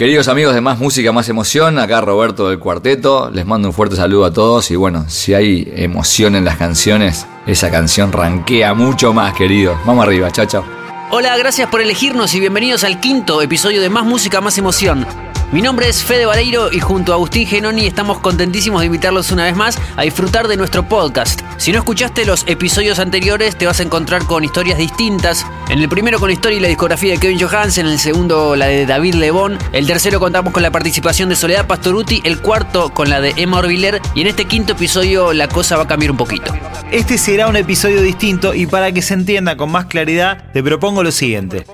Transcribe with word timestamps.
Queridos 0.00 0.28
amigos 0.28 0.54
de 0.54 0.62
Más 0.62 0.78
Música, 0.78 1.12
Más 1.12 1.28
Emoción, 1.28 1.78
acá 1.78 2.00
Roberto 2.00 2.48
del 2.48 2.58
Cuarteto, 2.58 3.30
les 3.30 3.44
mando 3.44 3.68
un 3.68 3.74
fuerte 3.74 3.96
saludo 3.96 4.24
a 4.24 4.32
todos 4.32 4.70
y 4.70 4.76
bueno, 4.76 5.04
si 5.10 5.34
hay 5.34 5.70
emoción 5.76 6.36
en 6.36 6.46
las 6.46 6.56
canciones, 6.56 7.26
esa 7.46 7.70
canción 7.70 8.10
ranquea 8.10 8.72
mucho 8.72 9.12
más, 9.12 9.34
queridos. 9.34 9.76
Vamos 9.84 10.06
arriba, 10.06 10.30
chao, 10.30 10.46
chao. 10.46 10.64
Hola, 11.10 11.36
gracias 11.36 11.68
por 11.68 11.82
elegirnos 11.82 12.34
y 12.34 12.40
bienvenidos 12.40 12.82
al 12.82 12.98
quinto 12.98 13.42
episodio 13.42 13.82
de 13.82 13.90
Más 13.90 14.06
Música, 14.06 14.40
Más 14.40 14.56
Emoción. 14.56 15.06
Mi 15.52 15.62
nombre 15.62 15.88
es 15.88 16.04
Fede 16.04 16.26
Vareiro 16.26 16.70
y 16.70 16.78
junto 16.78 17.10
a 17.10 17.16
Agustín 17.16 17.44
Genoni 17.44 17.84
estamos 17.84 18.20
contentísimos 18.20 18.82
de 18.82 18.86
invitarlos 18.86 19.32
una 19.32 19.46
vez 19.46 19.56
más 19.56 19.76
a 19.96 20.02
disfrutar 20.02 20.46
de 20.46 20.56
nuestro 20.56 20.88
podcast. 20.88 21.40
Si 21.56 21.72
no 21.72 21.78
escuchaste 21.78 22.24
los 22.24 22.44
episodios 22.46 23.00
anteriores, 23.00 23.56
te 23.56 23.66
vas 23.66 23.80
a 23.80 23.82
encontrar 23.82 24.24
con 24.26 24.44
historias 24.44 24.78
distintas. 24.78 25.44
En 25.68 25.80
el 25.80 25.88
primero 25.88 26.20
con 26.20 26.28
la 26.28 26.34
historia 26.34 26.58
y 26.58 26.60
la 26.60 26.68
discografía 26.68 27.14
de 27.14 27.18
Kevin 27.18 27.40
Johansen, 27.40 27.86
en 27.86 27.92
el 27.94 27.98
segundo 27.98 28.54
la 28.54 28.66
de 28.66 28.86
David 28.86 29.14
Lebón, 29.14 29.58
el 29.72 29.88
tercero 29.88 30.20
contamos 30.20 30.52
con 30.52 30.62
la 30.62 30.70
participación 30.70 31.28
de 31.28 31.34
Soledad 31.34 31.66
Pastoruti, 31.66 32.20
el 32.22 32.40
cuarto 32.40 32.90
con 32.94 33.10
la 33.10 33.20
de 33.20 33.34
Emma 33.36 33.58
Orviller 33.58 34.00
y 34.14 34.20
en 34.20 34.28
este 34.28 34.44
quinto 34.44 34.74
episodio 34.74 35.32
la 35.32 35.48
cosa 35.48 35.76
va 35.76 35.82
a 35.82 35.88
cambiar 35.88 36.12
un 36.12 36.16
poquito. 36.16 36.54
Este 36.92 37.18
será 37.18 37.48
un 37.48 37.56
episodio 37.56 38.02
distinto 38.02 38.54
y 38.54 38.66
para 38.66 38.92
que 38.92 39.02
se 39.02 39.14
entienda 39.14 39.56
con 39.56 39.72
más 39.72 39.86
claridad, 39.86 40.52
te 40.52 40.62
propongo 40.62 41.02
lo 41.02 41.10
siguiente. 41.10 41.66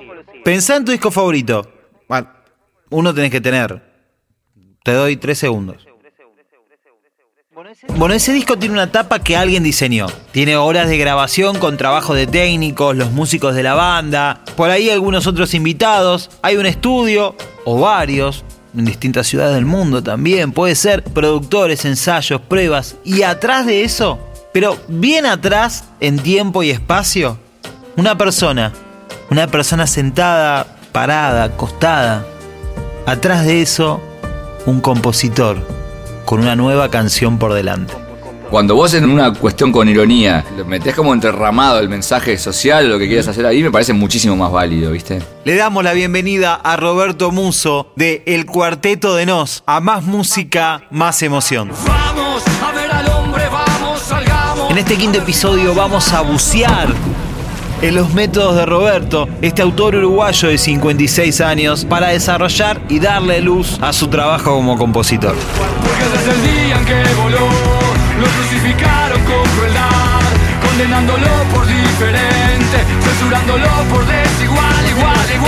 Pensá 0.45 0.77
en 0.77 0.87
tu 0.87 0.93
disco 0.93 1.11
favorito. 1.11 1.71
Bueno, 2.09 2.36
uno 2.91 3.15
tenés 3.15 3.31
que 3.31 3.41
tener. 3.41 3.83
Te 4.83 4.93
doy 4.93 5.17
tres 5.17 5.39
segundos. 5.39 5.87
Bueno, 7.97 8.15
ese 8.15 8.33
disco 8.33 8.59
tiene 8.59 8.75
una 8.75 8.93
tapa 8.93 9.19
que 9.21 9.37
alguien 9.37 9.63
diseñó. 9.63 10.07
Tiene 10.31 10.57
horas 10.57 10.89
de 10.89 10.99
grabación 10.99 11.59
con 11.59 11.77
trabajo 11.77 12.15
de 12.15 12.27
técnicos, 12.27 12.95
los 12.95 13.11
músicos 13.13 13.55
de 13.55 13.63
la 13.63 13.75
banda, 13.75 14.43
por 14.57 14.71
ahí 14.71 14.91
algunos 14.91 15.27
otros 15.27 15.55
invitados. 15.55 16.31
Hay 16.43 16.57
un 16.57 16.67
estudio, 16.67 17.35
o 17.65 17.81
varios, 17.81 18.45
en 18.77 18.85
distintas 18.85 19.27
ciudades 19.27 19.55
del 19.55 19.65
mundo 19.65 20.03
también. 20.03 20.53
Puede 20.53 20.75
ser 20.75 21.03
productores, 21.03 21.85
ensayos, 21.85 22.41
pruebas. 22.43 22.97
Y 23.05 23.23
atrás 23.23 23.65
de 23.67 23.85
eso, 23.85 24.19
pero 24.53 24.79
bien 24.89 25.27
atrás, 25.27 25.85
en 26.01 26.19
tiempo 26.19 26.63
y 26.63 26.71
espacio, 26.71 27.39
una 27.97 28.17
persona. 28.17 28.73
Una 29.31 29.47
persona 29.49 29.87
sentada, 29.87 30.79
parada, 30.93 31.45
acostada. 31.45 32.25
Atrás 33.07 33.47
de 33.47 33.63
eso, 33.63 34.01
un 34.67 34.81
compositor 34.81 35.65
con 36.25 36.41
una 36.41 36.57
nueva 36.57 36.91
canción 36.91 37.39
por 37.39 37.55
delante. 37.55 37.95
Cuando 38.51 38.75
vos 38.75 38.95
en 38.95 39.09
una 39.09 39.33
cuestión 39.33 39.71
con 39.71 39.89
ironía 39.89 40.45
lo 40.57 40.65
metés 40.65 40.93
como 40.97 41.15
enterramado 41.15 41.79
el 41.79 41.89
mensaje 41.89 42.37
social, 42.37 42.89
lo 42.89 42.99
que 42.99 43.07
quieras 43.07 43.29
hacer 43.29 43.47
ahí, 43.47 43.63
me 43.63 43.71
parece 43.71 43.93
muchísimo 43.93 44.35
más 44.35 44.51
válido, 44.51 44.91
¿viste? 44.91 45.23
Le 45.45 45.55
damos 45.55 45.85
la 45.85 45.93
bienvenida 45.93 46.55
a 46.57 46.77
Roberto 46.77 47.31
Muso 47.31 47.93
de 47.95 48.25
El 48.27 48.45
Cuarteto 48.45 49.15
de 49.15 49.25
Nos, 49.25 49.63
a 49.67 49.79
más 49.81 50.03
música, 50.03 50.83
más 50.91 51.23
emoción. 51.23 51.71
Vamos 51.87 52.43
a 52.61 52.73
ver 52.73 52.91
al 52.91 53.09
hombre, 53.09 53.45
vamos, 53.49 54.01
salgamos. 54.01 54.69
En 54.69 54.79
este 54.79 54.97
quinto 54.97 55.19
episodio 55.19 55.77
vamos 55.77 56.13
a 56.13 56.23
bucear 56.23 56.89
en 57.87 57.95
los 57.95 58.13
métodos 58.15 58.57
de 58.57 58.67
Roberto, 58.67 59.29
este 59.43 59.63
autor 59.63 59.95
uruguayo 59.95 60.49
de 60.49 60.59
56 60.59 61.41
años, 61.41 61.85
para 61.85 62.09
desarrollar 62.09 62.81
y 62.89 62.99
darle 62.99 63.41
luz 63.41 63.79
a 63.81 63.93
su 63.93 64.09
trabajo 64.09 64.57
como 64.57 64.77
compositor. 64.77 65.37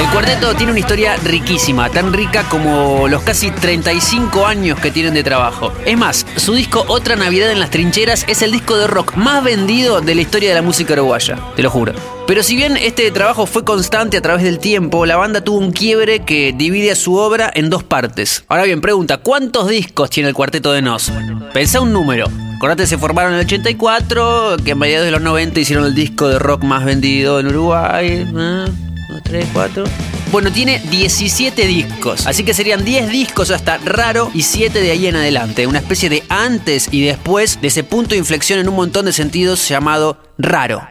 El 0.08 0.14
cuarteto 0.14 0.54
tiene 0.54 0.72
una 0.72 0.80
historia 0.80 1.16
riquísima, 1.16 1.90
tan 1.90 2.14
rica 2.14 2.42
como 2.48 3.06
los 3.08 3.22
casi 3.22 3.50
35 3.50 4.46
años 4.46 4.80
que 4.80 4.90
tienen 4.90 5.12
de 5.12 5.22
trabajo. 5.22 5.70
Es 5.84 5.98
más, 5.98 6.24
su 6.36 6.54
disco 6.54 6.82
Otra 6.88 7.14
Navidad 7.14 7.52
en 7.52 7.60
las 7.60 7.68
Trincheras 7.68 8.24
es 8.26 8.40
el 8.40 8.50
disco 8.50 8.78
de 8.78 8.86
rock 8.86 9.16
más 9.16 9.44
vendido 9.44 10.00
de 10.00 10.14
la 10.14 10.22
historia 10.22 10.48
de 10.48 10.54
la 10.54 10.62
música 10.62 10.94
uruguaya, 10.94 11.38
te 11.54 11.62
lo 11.62 11.68
juro. 11.68 11.92
Pero 12.26 12.42
si 12.42 12.56
bien 12.56 12.78
este 12.78 13.10
trabajo 13.10 13.44
fue 13.44 13.64
constante 13.64 14.16
a 14.16 14.22
través 14.22 14.42
del 14.44 14.58
tiempo, 14.58 15.04
la 15.04 15.16
banda 15.16 15.44
tuvo 15.44 15.58
un 15.58 15.72
quiebre 15.72 16.24
que 16.24 16.54
divide 16.56 16.90
a 16.90 16.96
su 16.96 17.14
obra 17.16 17.50
en 17.54 17.68
dos 17.68 17.84
partes. 17.84 18.44
Ahora 18.48 18.64
bien, 18.64 18.80
pregunta, 18.80 19.18
¿cuántos 19.18 19.68
discos 19.68 20.08
tiene 20.08 20.30
el 20.30 20.34
cuarteto 20.34 20.72
de 20.72 20.80
Nos? 20.80 21.12
Pensá 21.52 21.82
un 21.82 21.92
número. 21.92 22.28
Acordate, 22.56 22.86
se 22.86 22.96
formaron 22.96 23.34
en 23.34 23.40
el 23.40 23.44
84, 23.44 24.56
que 24.64 24.72
a 24.72 24.74
mediados 24.74 25.04
de 25.04 25.12
los 25.12 25.20
90 25.20 25.60
hicieron 25.60 25.84
el 25.84 25.94
disco 25.94 26.28
de 26.28 26.38
rock 26.38 26.64
más 26.64 26.86
vendido 26.86 27.38
en 27.40 27.48
Uruguay. 27.48 28.26
¿eh? 28.26 28.87
3, 29.22 29.46
4. 29.52 29.84
Bueno, 30.30 30.52
tiene 30.52 30.80
17 30.90 31.66
discos. 31.66 32.26
Así 32.26 32.44
que 32.44 32.54
serían 32.54 32.84
10 32.84 33.10
discos 33.10 33.50
hasta 33.50 33.78
raro 33.78 34.30
y 34.34 34.42
7 34.42 34.80
de 34.80 34.90
ahí 34.90 35.06
en 35.06 35.16
adelante. 35.16 35.66
Una 35.66 35.78
especie 35.78 36.10
de 36.10 36.22
antes 36.28 36.88
y 36.90 37.04
después 37.04 37.60
de 37.60 37.68
ese 37.68 37.84
punto 37.84 38.10
de 38.10 38.18
inflexión 38.18 38.58
en 38.58 38.68
un 38.68 38.76
montón 38.76 39.06
de 39.06 39.12
sentidos 39.12 39.66
llamado 39.68 40.18
raro. 40.36 40.82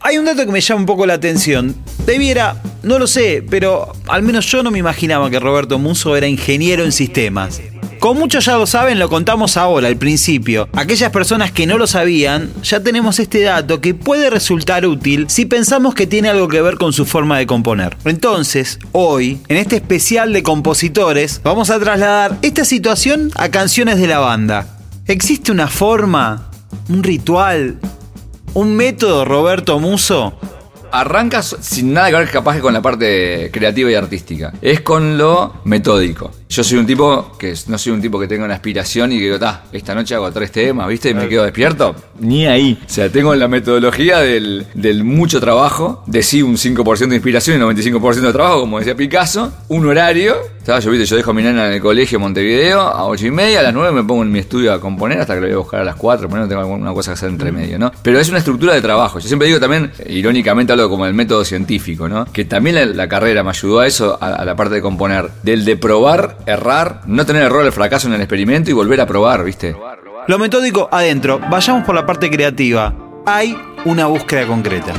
Hay 0.00 0.16
un 0.16 0.26
dato 0.26 0.44
que 0.46 0.52
me 0.52 0.60
llama 0.60 0.80
un 0.80 0.86
poco 0.86 1.06
la 1.06 1.14
atención. 1.14 1.74
Debiera, 2.06 2.62
no 2.82 2.98
lo 2.98 3.06
sé, 3.06 3.44
pero 3.48 3.92
al 4.06 4.22
menos 4.22 4.46
yo 4.46 4.62
no 4.62 4.70
me 4.70 4.78
imaginaba 4.78 5.28
que 5.28 5.40
Roberto 5.40 5.78
Muso 5.78 6.16
era 6.16 6.28
ingeniero 6.28 6.84
en 6.84 6.92
sistemas. 6.92 7.60
Como 7.98 8.20
muchos 8.20 8.44
ya 8.44 8.56
lo 8.56 8.66
saben, 8.66 9.00
lo 9.00 9.08
contamos 9.08 9.56
ahora, 9.56 9.88
al 9.88 9.96
principio. 9.96 10.68
Aquellas 10.72 11.10
personas 11.10 11.50
que 11.50 11.66
no 11.66 11.78
lo 11.78 11.88
sabían, 11.88 12.52
ya 12.62 12.80
tenemos 12.80 13.18
este 13.18 13.42
dato 13.42 13.80
que 13.80 13.92
puede 13.92 14.30
resultar 14.30 14.86
útil 14.86 15.26
si 15.28 15.46
pensamos 15.46 15.94
que 15.94 16.06
tiene 16.06 16.28
algo 16.28 16.46
que 16.46 16.62
ver 16.62 16.76
con 16.76 16.92
su 16.92 17.04
forma 17.04 17.38
de 17.38 17.46
componer. 17.46 17.96
Entonces, 18.04 18.78
hoy, 18.92 19.40
en 19.48 19.56
este 19.56 19.76
especial 19.76 20.32
de 20.32 20.44
compositores, 20.44 21.40
vamos 21.42 21.70
a 21.70 21.80
trasladar 21.80 22.38
esta 22.42 22.64
situación 22.64 23.32
a 23.34 23.48
canciones 23.48 23.98
de 23.98 24.06
la 24.06 24.20
banda. 24.20 24.78
¿Existe 25.06 25.50
una 25.50 25.66
forma, 25.66 26.50
un 26.88 27.02
ritual, 27.02 27.80
un 28.54 28.76
método, 28.76 29.24
Roberto 29.24 29.80
Muso? 29.80 30.38
Arrancas 30.90 31.56
sin 31.60 31.92
nada 31.92 32.10
que 32.10 32.16
ver 32.16 32.30
capaz 32.30 32.56
que 32.56 32.60
con 32.60 32.72
la 32.72 32.82
parte 32.82 33.50
creativa 33.52 33.90
y 33.90 33.94
artística. 33.94 34.52
Es 34.62 34.80
con 34.80 35.18
lo 35.18 35.54
metódico. 35.64 36.30
Yo 36.48 36.64
soy 36.64 36.78
un 36.78 36.86
tipo 36.86 37.36
que 37.38 37.54
no 37.66 37.76
soy 37.78 37.92
un 37.92 38.00
tipo 38.00 38.18
que 38.18 38.26
tenga 38.26 38.44
una 38.44 38.54
aspiración 38.54 39.12
y 39.12 39.18
que 39.18 39.24
digo, 39.24 39.38
"Ta, 39.38 39.64
esta 39.72 39.94
noche 39.94 40.14
hago 40.14 40.30
tres 40.32 40.50
temas, 40.50 40.88
¿viste? 40.88 41.10
Y 41.10 41.14
me 41.14 41.28
quedo 41.28 41.44
despierto. 41.44 41.94
Ni 42.20 42.46
ahí. 42.46 42.78
O 42.84 42.88
sea, 42.90 43.10
tengo 43.10 43.34
la 43.34 43.48
metodología 43.48 44.18
del, 44.20 44.66
del 44.74 45.04
mucho 45.04 45.40
trabajo, 45.40 46.02
de 46.06 46.22
sí 46.22 46.42
un 46.42 46.56
5% 46.56 47.08
de 47.10 47.16
inspiración 47.16 47.56
y 47.56 47.60
95% 47.60 48.28
de 48.28 48.32
trabajo, 48.32 48.60
como 48.60 48.78
decía 48.78 48.94
Picasso, 48.94 49.52
un 49.68 49.86
horario. 49.86 50.36
¿Sabes? 50.68 50.84
Yo, 50.84 50.90
¿viste? 50.90 51.06
yo 51.06 51.16
dejo 51.16 51.30
a 51.30 51.34
mi 51.34 51.42
nena 51.42 51.66
en 51.66 51.72
el 51.72 51.80
colegio 51.80 52.16
en 52.16 52.22
Montevideo 52.22 52.82
a 52.82 53.06
8 53.06 53.26
y 53.26 53.30
media, 53.30 53.60
a 53.60 53.62
las 53.62 53.72
9 53.72 53.90
me 53.90 54.04
pongo 54.04 54.22
en 54.22 54.30
mi 54.30 54.38
estudio 54.38 54.70
a 54.70 54.78
componer 54.78 55.18
hasta 55.18 55.32
que 55.34 55.40
lo 55.40 55.46
voy 55.46 55.54
a 55.54 55.58
buscar 55.58 55.80
a 55.80 55.84
las 55.84 55.96
4, 55.96 56.28
pero 56.28 56.42
no 56.42 56.46
tengo 56.46 56.60
alguna 56.60 56.92
cosa 56.92 57.12
que 57.12 57.14
hacer 57.14 57.30
entre 57.30 57.50
medio, 57.50 57.78
¿no? 57.78 57.90
Pero 58.02 58.20
es 58.20 58.28
una 58.28 58.36
estructura 58.36 58.74
de 58.74 58.82
trabajo. 58.82 59.18
Yo 59.18 59.28
siempre 59.28 59.48
digo 59.48 59.58
también, 59.60 59.90
irónicamente 60.06 60.72
hablo 60.72 60.90
como 60.90 61.06
el 61.06 61.14
método 61.14 61.42
científico, 61.42 62.06
¿no? 62.06 62.26
Que 62.26 62.44
también 62.44 62.76
la, 62.76 62.84
la 62.84 63.08
carrera 63.08 63.42
me 63.42 63.48
ayudó 63.48 63.80
a 63.80 63.86
eso, 63.86 64.18
a, 64.20 64.26
a 64.34 64.44
la 64.44 64.56
parte 64.56 64.74
de 64.74 64.82
componer, 64.82 65.30
del 65.42 65.64
de 65.64 65.78
probar, 65.78 66.36
errar, 66.44 67.00
no 67.06 67.24
tener 67.24 67.44
error, 67.44 67.64
el 67.64 67.72
fracaso 67.72 68.08
en 68.08 68.12
el 68.12 68.20
experimento 68.20 68.70
y 68.70 68.74
volver 68.74 69.00
a 69.00 69.06
probar, 69.06 69.44
¿viste? 69.44 69.74
Lo 70.26 70.38
metódico 70.38 70.90
adentro. 70.92 71.40
Vayamos 71.50 71.86
por 71.86 71.94
la 71.94 72.04
parte 72.04 72.30
creativa. 72.30 72.94
Hay 73.24 73.56
una 73.86 74.04
búsqueda 74.04 74.46
concreta. 74.46 74.92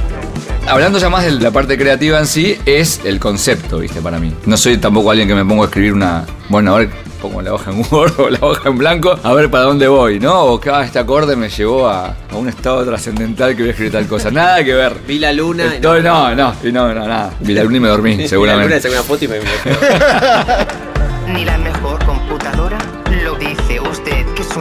Hablando 0.69 0.99
ya 0.99 1.09
más 1.09 1.23
de 1.25 1.31
la 1.31 1.51
parte 1.51 1.77
creativa 1.77 2.19
en 2.19 2.27
sí, 2.27 2.57
es 2.65 3.01
el 3.03 3.19
concepto, 3.19 3.79
¿viste? 3.79 4.01
Para 4.01 4.19
mí. 4.19 4.31
No 4.45 4.55
soy 4.55 4.77
tampoco 4.77 5.09
alguien 5.11 5.27
que 5.27 5.33
me 5.35 5.43
pongo 5.43 5.63
a 5.63 5.65
escribir 5.65 5.93
una. 5.93 6.25
Bueno, 6.47 6.75
a 6.75 6.79
ver, 6.79 6.89
pongo 7.19 7.41
la 7.41 7.53
hoja 7.53 7.71
en 7.71 7.83
Word 7.89 8.13
o 8.19 8.29
la 8.29 8.37
hoja 8.41 8.69
en 8.69 8.77
blanco, 8.77 9.17
a 9.23 9.33
ver 9.33 9.49
para 9.49 9.63
dónde 9.63 9.87
voy, 9.87 10.19
¿no? 10.19 10.39
O 10.43 10.59
cada 10.59 10.85
este 10.85 10.99
acorde 10.99 11.35
me 11.35 11.49
llevó 11.49 11.87
a, 11.89 12.15
a 12.31 12.35
un 12.35 12.47
estado 12.47 12.85
trascendental 12.85 13.55
que 13.55 13.63
voy 13.63 13.69
a 13.69 13.71
escribir 13.71 13.93
tal 13.93 14.05
cosa. 14.07 14.29
Nada 14.29 14.63
que 14.63 14.73
ver. 14.73 14.93
Vi 15.07 15.17
la 15.17 15.33
luna. 15.33 15.65
y 15.65 15.75
Estoy- 15.77 16.03
no, 16.03 16.35
no, 16.35 16.53
y 16.63 16.71
no, 16.71 16.93
no, 16.93 17.07
nada. 17.07 17.31
Vi 17.39 17.53
la 17.55 17.63
luna 17.63 17.77
y 17.77 17.79
me 17.79 17.87
dormí, 17.87 18.27
seguramente. 18.27 18.79
saqué 18.79 18.93
una 18.93 19.03
foto 19.03 19.25
y 19.25 19.27
me 19.27 19.39
Ni 21.33 21.45
la 21.45 21.57
mejor 21.57 21.88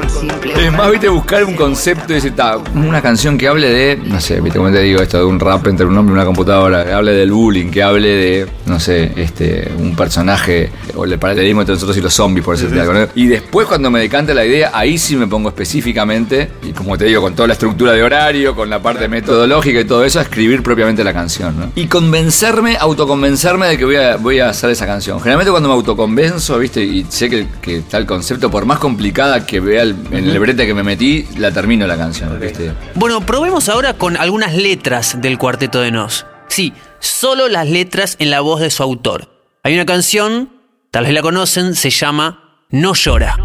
es 0.03 0.15
un 0.15 0.31
simple. 0.31 0.67
Es 0.67 0.73
más, 0.73 0.91
viste, 0.91 1.09
buscar 1.09 1.45
un 1.45 1.55
concepto 1.55 2.15
y 2.15 2.21
una 2.75 3.03
canción 3.03 3.39
que 3.39 3.49
hable 3.49 3.69
de, 3.69 3.97
no 3.97 4.21
sé, 4.21 4.41
viste, 4.41 4.59
como 4.59 4.71
te 4.71 4.81
digo 4.81 5.01
esto, 5.01 5.19
de 5.19 5.25
un 5.25 5.39
rap 5.41 5.67
entre 5.67 5.87
un 5.87 5.97
hombre 5.97 6.13
y 6.13 6.17
una 6.17 6.25
computadora, 6.25 6.85
que 6.85 6.93
hable 6.93 7.13
del 7.13 7.33
bullying, 7.33 7.71
que 7.71 7.83
hable 7.83 8.09
de, 8.09 8.47
no 8.67 8.79
sé, 8.79 9.13
este, 9.17 9.71
un 9.79 9.95
personaje, 9.97 10.71
o 10.95 11.05
el 11.05 11.19
paralelismo 11.19 11.63
entre 11.63 11.75
nosotros 11.75 11.97
y 11.97 12.01
los 12.01 12.15
zombies, 12.15 12.45
por 12.45 12.57
decirte 12.57 12.81
algo, 12.81 12.93
¿no? 12.93 13.09
Y 13.15 13.27
después 13.27 13.67
cuando 13.67 13.91
me 13.91 14.01
decante 14.01 14.35
la 14.35 14.45
idea, 14.45 14.71
ahí 14.75 14.99
sí 14.99 15.17
me 15.17 15.27
pongo 15.27 15.49
específicamente, 15.49 16.51
y 16.63 16.73
como 16.73 16.97
te 16.97 17.07
digo, 17.07 17.23
con 17.23 17.35
toda 17.35 17.49
la 17.49 17.55
estructura 17.55 17.93
de 17.93 18.03
horario, 18.03 18.55
con 18.55 18.71
la 18.71 18.81
parte 18.81 19.09
metodológica 19.09 19.81
y 19.81 19.85
todo 19.85 20.05
eso, 20.05 20.19
a 20.19 20.23
escribir 20.23 20.63
propiamente 20.63 21.05
la 21.05 21.13
canción, 21.13 21.59
¿no? 21.59 21.73
Y 21.75 21.87
convencerme, 21.87 22.77
autoconvencerme 22.79 23.67
de 23.69 23.79
que 23.79 23.85
voy 23.85 23.97
a, 23.97 24.17
voy 24.17 24.41
a 24.41 24.51
hacer 24.51 24.71
esa 24.71 24.87
canción. 24.87 25.19
Generalmente 25.19 25.51
cuando 25.51 25.69
me 25.69 25.75
autoconvenzo, 25.75 26.59
viste, 26.59 26.83
y 26.83 27.07
sé 27.09 27.29
que, 27.29 27.47
que 27.61 27.83
tal 27.83 28.07
concepto, 28.07 28.51
por 28.51 28.67
más 28.67 28.79
complicada 28.79 29.47
que 29.47 29.61
vea 29.61 29.83
el- 29.91 29.97
en 30.19 30.29
el 30.29 30.39
brete 30.39 30.67
que 30.67 30.75
me 30.75 30.83
metí, 30.83 31.27
la 31.39 31.51
termino 31.53 31.87
la 31.87 31.97
canción, 31.97 32.39
viste. 32.41 32.73
Bueno, 32.95 33.21
probemos 33.25 33.69
ahora 33.69 33.95
con 33.95 34.17
algunas 34.17 34.55
letras 34.55 35.21
del 35.21 35.39
cuarteto 35.39 35.81
de 35.81 35.91
Nos. 35.91 36.27
Sí, 36.49 36.73
solo 37.01 37.49
las 37.49 37.69
letras 37.69 38.17
en 38.19 38.31
la 38.31 38.41
voz 38.41 38.61
de 38.61 38.71
su 38.71 38.83
autor. 38.83 39.29
Hay 39.63 39.75
una 39.75 39.87
canción 39.87 40.51
Tal 40.91 41.05
vez 41.05 41.13
la 41.13 41.21
conocen, 41.21 41.75
se 41.75 41.91
llama 41.91 42.63
No 42.71 42.95
llora. 42.95 43.37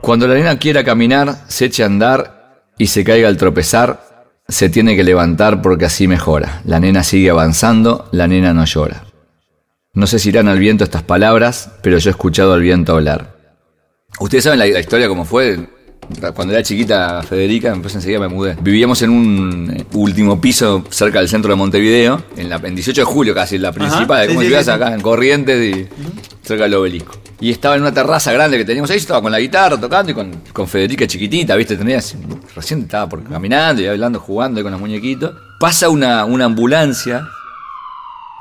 Cuando 0.00 0.26
la 0.26 0.34
nena 0.34 0.58
quiera 0.58 0.84
caminar, 0.84 1.36
se 1.48 1.66
eche 1.66 1.82
a 1.82 1.86
andar 1.86 2.62
y 2.78 2.86
se 2.86 3.04
caiga 3.04 3.28
al 3.28 3.36
tropezar, 3.36 4.24
se 4.48 4.70
tiene 4.70 4.96
que 4.96 5.04
levantar 5.04 5.60
porque 5.60 5.84
así 5.84 6.08
mejora. 6.08 6.62
La 6.64 6.80
nena 6.80 7.02
sigue 7.04 7.28
avanzando, 7.28 8.08
la 8.10 8.26
nena 8.26 8.54
no 8.54 8.64
llora. 8.64 9.04
No 9.92 10.06
sé 10.06 10.18
si 10.18 10.30
irán 10.30 10.48
al 10.48 10.58
viento 10.58 10.82
estas 10.82 11.02
palabras, 11.02 11.72
pero 11.82 11.98
yo 11.98 12.08
he 12.08 12.12
escuchado 12.12 12.54
al 12.54 12.62
viento 12.62 12.94
hablar. 12.94 13.35
Ustedes 14.20 14.44
saben 14.44 14.58
la, 14.58 14.66
la 14.66 14.80
historia 14.80 15.08
cómo 15.08 15.24
fue. 15.24 15.58
Cuando 16.34 16.54
era 16.54 16.62
chiquita 16.62 17.22
Federica, 17.24 17.72
después 17.72 17.92
enseguida 17.94 18.20
me 18.20 18.28
mudé. 18.28 18.56
Vivíamos 18.60 19.02
en 19.02 19.10
un 19.10 19.74
eh, 19.76 19.84
último 19.94 20.40
piso 20.40 20.84
cerca 20.88 21.18
del 21.18 21.28
centro 21.28 21.50
de 21.50 21.56
Montevideo, 21.56 22.22
en, 22.36 22.48
la, 22.48 22.56
en 22.62 22.76
18 22.76 23.00
de 23.00 23.04
julio 23.04 23.34
casi, 23.34 23.58
la 23.58 23.72
principal, 23.72 24.28
sí, 24.28 24.36
vivías 24.36 24.66
sí, 24.66 24.70
acá 24.70 24.94
en 24.94 25.00
Corrientes 25.00 25.76
y 25.76 25.88
cerca 26.42 26.64
del 26.64 26.74
obelisco. 26.74 27.16
Y 27.40 27.50
estaba 27.50 27.74
en 27.74 27.82
una 27.82 27.92
terraza 27.92 28.32
grande 28.32 28.56
que 28.56 28.64
teníamos 28.64 28.88
ahí, 28.90 28.98
estaba 28.98 29.20
con 29.20 29.32
la 29.32 29.40
guitarra 29.40 29.80
tocando 29.80 30.12
y 30.12 30.14
con, 30.14 30.30
con 30.52 30.68
Federica 30.68 31.08
chiquitita, 31.08 31.56
¿viste? 31.56 31.76
Tenía, 31.76 32.00
recién 32.54 32.82
estaba 32.82 33.08
por, 33.08 33.24
caminando 33.24 33.82
y 33.82 33.86
hablando, 33.86 34.20
jugando 34.20 34.58
ahí 34.58 34.62
con 34.62 34.72
los 34.72 34.80
muñequitos. 34.80 35.34
Pasa 35.58 35.88
una, 35.88 36.24
una 36.24 36.44
ambulancia 36.44 37.28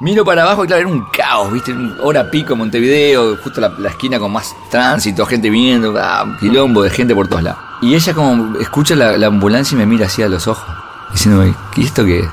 Miro 0.02 0.26
para 0.26 0.44
abajo 0.44 0.66
y 0.66 0.68
claro, 0.68 0.82
era 0.82 0.90
un 0.90 1.06
caos, 1.06 1.54
¿viste? 1.54 1.74
Hora 2.02 2.30
pico 2.30 2.54
en 2.54 2.60
Montevideo, 2.60 3.38
justo 3.38 3.62
la, 3.62 3.70
la 3.80 3.90
esquina 3.90 4.20
con 4.20 4.30
más 4.30 4.54
tránsito, 4.70 5.26
gente 5.26 5.50
viniendo, 5.50 5.96
ah, 5.98 6.24
un 6.26 6.38
quilombo 6.38 6.84
de 6.84 6.90
gente 6.90 7.16
por 7.16 7.30
todos 7.30 7.44
lados. 7.44 7.60
Y 7.82 7.96
ella 7.96 8.14
como 8.14 8.60
escucha 8.60 8.94
la, 8.96 9.18
la 9.18 9.28
ambulancia 9.28 9.74
y 9.74 9.78
me 9.78 9.86
mira 9.86 10.08
así 10.08 10.22
a 10.22 10.28
los 10.28 10.48
ojos, 10.48 10.66
diciéndome, 11.14 11.56
¿qué 11.74 11.84
esto 11.84 12.04
qué 12.04 12.20
es? 12.20 12.30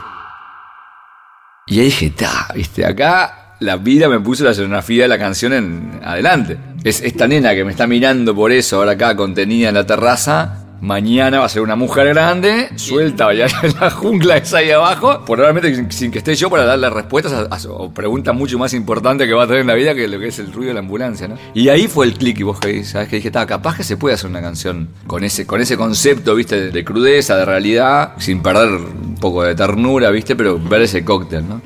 Y 1.68 1.78
ahí 1.78 1.84
dije, 1.84 2.10
ta, 2.10 2.48
¿viste? 2.52 2.84
Acá 2.84 3.54
la 3.60 3.76
vida 3.76 4.08
me 4.08 4.18
puso 4.18 4.42
la 4.42 4.50
escenografía 4.50 5.04
de 5.04 5.08
la 5.08 5.18
canción 5.18 5.52
en 5.52 6.00
adelante. 6.04 6.58
Es 6.82 7.00
esta 7.00 7.28
nena 7.28 7.54
que 7.54 7.64
me 7.64 7.70
está 7.70 7.86
mirando 7.86 8.34
por 8.34 8.50
eso, 8.50 8.78
ahora 8.78 8.92
acá 8.92 9.14
contenida 9.14 9.68
en 9.68 9.76
la 9.76 9.86
terraza, 9.86 10.61
Mañana 10.82 11.38
va 11.38 11.44
a 11.44 11.48
ser 11.48 11.62
una 11.62 11.76
mujer 11.76 12.08
grande, 12.08 12.68
suelta 12.74 13.28
allá 13.28 13.46
en 13.62 13.72
la 13.80 13.88
jungla 13.88 14.36
esa 14.38 14.58
ahí 14.58 14.72
abajo, 14.72 15.24
probablemente 15.24 15.72
sin, 15.76 15.92
sin 15.92 16.10
que 16.10 16.18
esté 16.18 16.34
yo 16.34 16.50
para 16.50 16.64
darle 16.64 16.90
respuestas 16.90 17.32
a, 17.32 17.42
a- 17.54 17.72
o 17.72 17.94
preguntas 17.94 18.34
mucho 18.34 18.58
más 18.58 18.74
importantes 18.74 19.28
que 19.28 19.32
va 19.32 19.44
a 19.44 19.46
tener 19.46 19.60
en 19.60 19.68
la 19.68 19.74
vida 19.74 19.94
que 19.94 20.08
lo 20.08 20.18
que 20.18 20.26
es 20.26 20.40
el 20.40 20.52
ruido 20.52 20.70
de 20.70 20.74
la 20.74 20.80
ambulancia, 20.80 21.28
¿no? 21.28 21.36
Y 21.54 21.68
ahí 21.68 21.86
fue 21.86 22.06
el 22.06 22.14
clic 22.14 22.40
y 22.40 22.42
vos 22.42 22.58
que 22.58 22.82
sabes 22.82 23.08
que 23.08 23.14
dije, 23.16 23.28
está, 23.28 23.46
capaz 23.46 23.76
que 23.76 23.84
se 23.84 23.96
puede 23.96 24.16
hacer 24.16 24.28
una 24.28 24.40
canción 24.40 24.88
con 25.06 25.22
ese, 25.22 25.46
con 25.46 25.60
ese 25.60 25.76
concepto, 25.76 26.34
viste, 26.34 26.60
de, 26.60 26.70
de 26.72 26.84
crudeza, 26.84 27.36
de 27.36 27.44
realidad, 27.44 28.14
sin 28.18 28.42
perder 28.42 28.70
un 28.72 29.14
poco 29.20 29.44
de 29.44 29.54
ternura, 29.54 30.10
viste, 30.10 30.34
pero 30.34 30.58
ver 30.58 30.82
ese 30.82 31.04
cóctel, 31.04 31.48
¿no? 31.48 31.62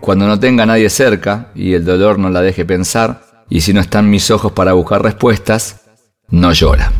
Cuando 0.00 0.26
no 0.26 0.38
tenga 0.38 0.64
a 0.64 0.66
nadie 0.66 0.90
cerca 0.90 1.48
y 1.54 1.72
el 1.72 1.86
dolor 1.86 2.18
no 2.18 2.28
la 2.28 2.42
deje 2.42 2.66
pensar, 2.66 3.22
y 3.48 3.62
si 3.62 3.72
no 3.72 3.80
están 3.80 4.10
mis 4.10 4.30
ojos 4.30 4.52
para 4.52 4.74
buscar 4.74 5.02
respuestas, 5.02 5.80
no 6.28 6.52
llora. 6.52 6.92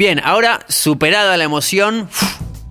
Bien, 0.00 0.18
ahora 0.24 0.60
superada 0.66 1.36
la 1.36 1.44
emoción 1.44 2.08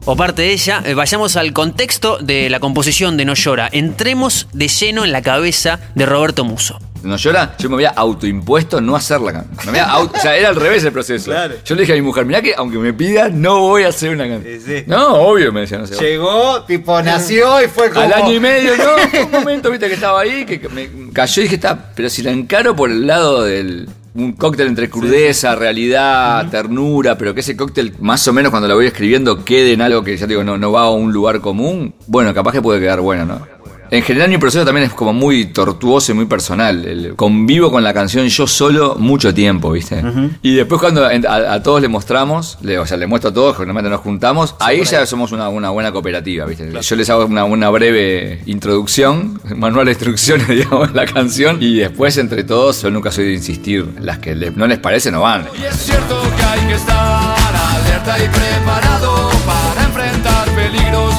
o 0.06 0.16
parte 0.16 0.42
de 0.42 0.52
ella, 0.52 0.82
eh, 0.84 0.96
vayamos 0.96 1.36
al 1.36 1.54
contexto 1.54 2.18
de 2.18 2.50
la 2.50 2.60
composición 2.60 3.18
de 3.18 3.26
No 3.26 3.36
llora. 3.36 3.70
Entremos 3.72 4.48
de 4.52 4.68
lleno 4.68 5.06
en 5.06 5.12
la 5.12 5.22
cabeza 5.22 5.80
de 5.94 6.08
Roberto 6.08 6.44
Muso. 6.44 6.80
No 7.04 7.18
llora, 7.18 7.56
yo 7.60 7.70
me 7.70 7.76
había 7.76 7.90
autoimpuesto 7.92 8.82
no 8.82 8.96
hacer 8.96 9.22
la 9.22 9.34
canción. 9.34 9.58
Me 9.66 9.70
había 9.80 9.92
auto- 9.92 10.18
o 10.18 10.20
sea, 10.20 10.36
era 10.36 10.50
al 10.50 10.56
revés 10.56 10.84
el 10.86 10.92
proceso. 10.92 11.26
Claro. 11.26 11.54
Yo 11.64 11.76
le 11.76 11.82
dije 11.82 11.94
a 11.94 11.96
mi 11.98 12.02
mujer, 12.02 12.26
mirá 12.26 12.42
que 12.42 12.56
aunque 12.58 12.80
me 12.80 12.94
pida, 12.94 13.30
no 13.30 13.60
voy 13.60 13.84
a 13.84 13.90
hacer 13.90 14.10
una 14.10 14.28
canción. 14.28 14.60
Sí, 14.60 14.66
sí. 14.80 14.84
No, 14.88 15.14
obvio, 15.18 15.54
me 15.54 15.62
decía, 15.62 15.78
no 15.78 15.86
sé. 15.86 16.04
Llegó, 16.04 16.64
tipo, 16.64 17.00
nació 17.04 17.64
y 17.64 17.68
fue 17.68 17.92
como. 17.92 18.02
Al 18.02 18.12
año 18.12 18.34
y 18.34 18.40
medio, 18.40 18.76
no, 18.76 18.96
un 19.26 19.32
momento, 19.32 19.70
viste, 19.70 19.88
que 19.88 19.94
estaba 19.94 20.22
ahí, 20.22 20.48
que 20.48 20.68
me 20.68 20.90
cayó 21.14 21.42
y 21.42 21.44
dije, 21.44 21.56
está, 21.56 21.92
pero 21.96 22.10
si 22.10 22.24
la 22.24 22.32
encaro 22.32 22.76
por 22.76 22.90
el 22.90 23.06
lado 23.06 23.44
del. 23.44 23.88
Un 24.20 24.34
cóctel 24.34 24.68
entre 24.68 24.90
crudeza, 24.90 25.56
realidad, 25.56 26.50
ternura, 26.50 27.18
pero 27.18 27.34
que 27.34 27.40
ese 27.40 27.56
cóctel, 27.56 27.94
más 28.02 28.28
o 28.28 28.34
menos 28.34 28.50
cuando 28.50 28.68
lo 28.68 28.76
voy 28.76 28.86
escribiendo, 28.88 29.46
quede 29.46 29.72
en 29.72 29.82
algo 29.82 30.04
que 30.04 30.18
ya 30.18 30.28
digo, 30.28 30.44
no, 30.44 30.58
no 30.58 30.74
va 30.74 30.82
a 30.82 30.90
un 30.90 31.14
lugar 31.14 31.40
común, 31.40 31.94
bueno, 32.06 32.34
capaz 32.34 32.52
que 32.52 32.62
puede 32.62 32.82
quedar 32.82 33.00
bueno, 33.00 33.26
¿no? 33.26 33.48
En 33.92 34.04
general 34.04 34.30
mi 34.30 34.38
proceso 34.38 34.64
también 34.66 34.88
es 34.88 34.94
como 34.94 35.14
muy 35.14 35.46
tortuoso 35.46 36.12
y 36.12 36.16
muy 36.16 36.26
personal. 36.26 36.86
El- 36.86 37.16
convivo 37.16 37.72
con 37.72 37.84
la 37.84 37.94
canción 37.94 38.28
yo 38.28 38.46
solo 38.48 38.96
mucho 39.00 39.34
tiempo, 39.34 39.72
¿viste? 39.72 40.04
Y 40.44 40.54
después 40.56 40.80
cuando 40.80 41.06
a, 41.06 41.10
a 41.54 41.64
todos 41.64 41.82
le 41.82 41.88
mostramos, 41.88 42.58
le- 42.62 42.78
o 42.80 42.86
sea, 42.86 42.98
le 42.98 43.08
muestro 43.08 43.32
a 43.32 43.34
todos, 43.34 43.56
generalmente 43.58 43.90
nos 43.90 44.02
juntamos, 44.02 44.56
ahí 44.60 44.84
ya 44.84 45.06
somos 45.06 45.32
una, 45.32 45.50
una 45.50 45.70
buena 45.72 45.92
cooperativa, 45.92 46.46
¿viste? 46.46 46.72
Yo 46.82 46.96
les 46.96 47.10
hago 47.10 47.26
una, 47.26 47.44
una 47.46 47.70
breve 47.70 48.42
introducción, 48.46 49.42
manual 49.56 49.86
de 49.86 49.92
instrucciones, 49.94 50.48
digamos, 50.50 50.94
la 50.94 51.06
canción, 51.06 51.58
y 51.62 51.76
después 51.78 52.18
entre 52.18 52.44
todos, 52.44 52.82
yo 52.84 52.92
nunca 52.92 53.12
soy 53.12 53.26
de 53.26 53.34
insistir, 53.34 53.88
las 54.02 54.20
que 54.20 54.36
le- 54.36 54.52
no 54.52 54.68
les 54.68 54.80
parece 54.80 55.12
no 55.12 55.22
van. 55.22 55.48
Y 55.60 55.64
es 55.66 55.76
cierto 55.76 56.22
que 56.38 56.44
hay 56.44 56.68
que 56.68 56.76
estar 56.76 56.96
alerta 57.56 58.18
y 58.24 58.28
preparado 58.28 59.30
para 59.46 59.84
enfrentar 59.86 60.48
peligros 60.52 61.14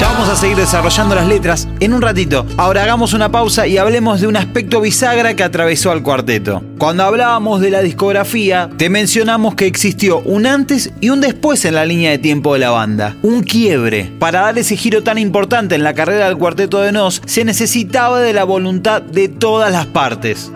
Ya 0.00 0.12
vamos 0.12 0.28
a 0.30 0.36
seguir 0.36 0.56
desarrollando 0.56 1.14
las 1.14 1.26
letras 1.26 1.68
en 1.80 1.92
un 1.92 2.00
ratito. 2.00 2.46
Ahora 2.56 2.84
hagamos 2.84 3.12
una 3.12 3.30
pausa 3.30 3.66
y 3.66 3.76
hablemos 3.76 4.20
de 4.20 4.28
un 4.28 4.36
aspecto 4.36 4.80
bisagra 4.80 5.34
que 5.34 5.42
atravesó 5.42 5.90
al 5.90 6.02
cuarteto. 6.02 6.62
Cuando 6.78 7.04
hablábamos 7.04 7.60
de 7.60 7.70
la 7.70 7.82
discografía, 7.82 8.70
te 8.78 8.88
mencionamos 8.88 9.56
que 9.56 9.66
existió 9.66 10.20
un 10.20 10.46
antes 10.46 10.92
y 11.00 11.10
un 11.10 11.20
después 11.20 11.64
en 11.66 11.74
la 11.74 11.84
línea 11.84 12.12
de 12.12 12.18
tiempo 12.18 12.54
de 12.54 12.60
la 12.60 12.70
banda. 12.70 13.16
Un 13.22 13.42
quiebre. 13.42 14.10
Para 14.18 14.40
dar 14.40 14.58
ese 14.58 14.76
giro 14.76 15.02
tan 15.02 15.18
importante 15.18 15.74
en 15.74 15.82
la 15.82 15.92
carrera 15.92 16.28
del 16.28 16.38
cuarteto 16.38 16.80
de 16.80 16.92
Nos, 16.92 17.20
se 17.26 17.44
necesitaba 17.44 18.20
de 18.20 18.32
la 18.32 18.44
voluntad 18.44 19.02
de 19.02 19.28
todas 19.28 19.70
las 19.70 19.84
partes. 19.86 20.50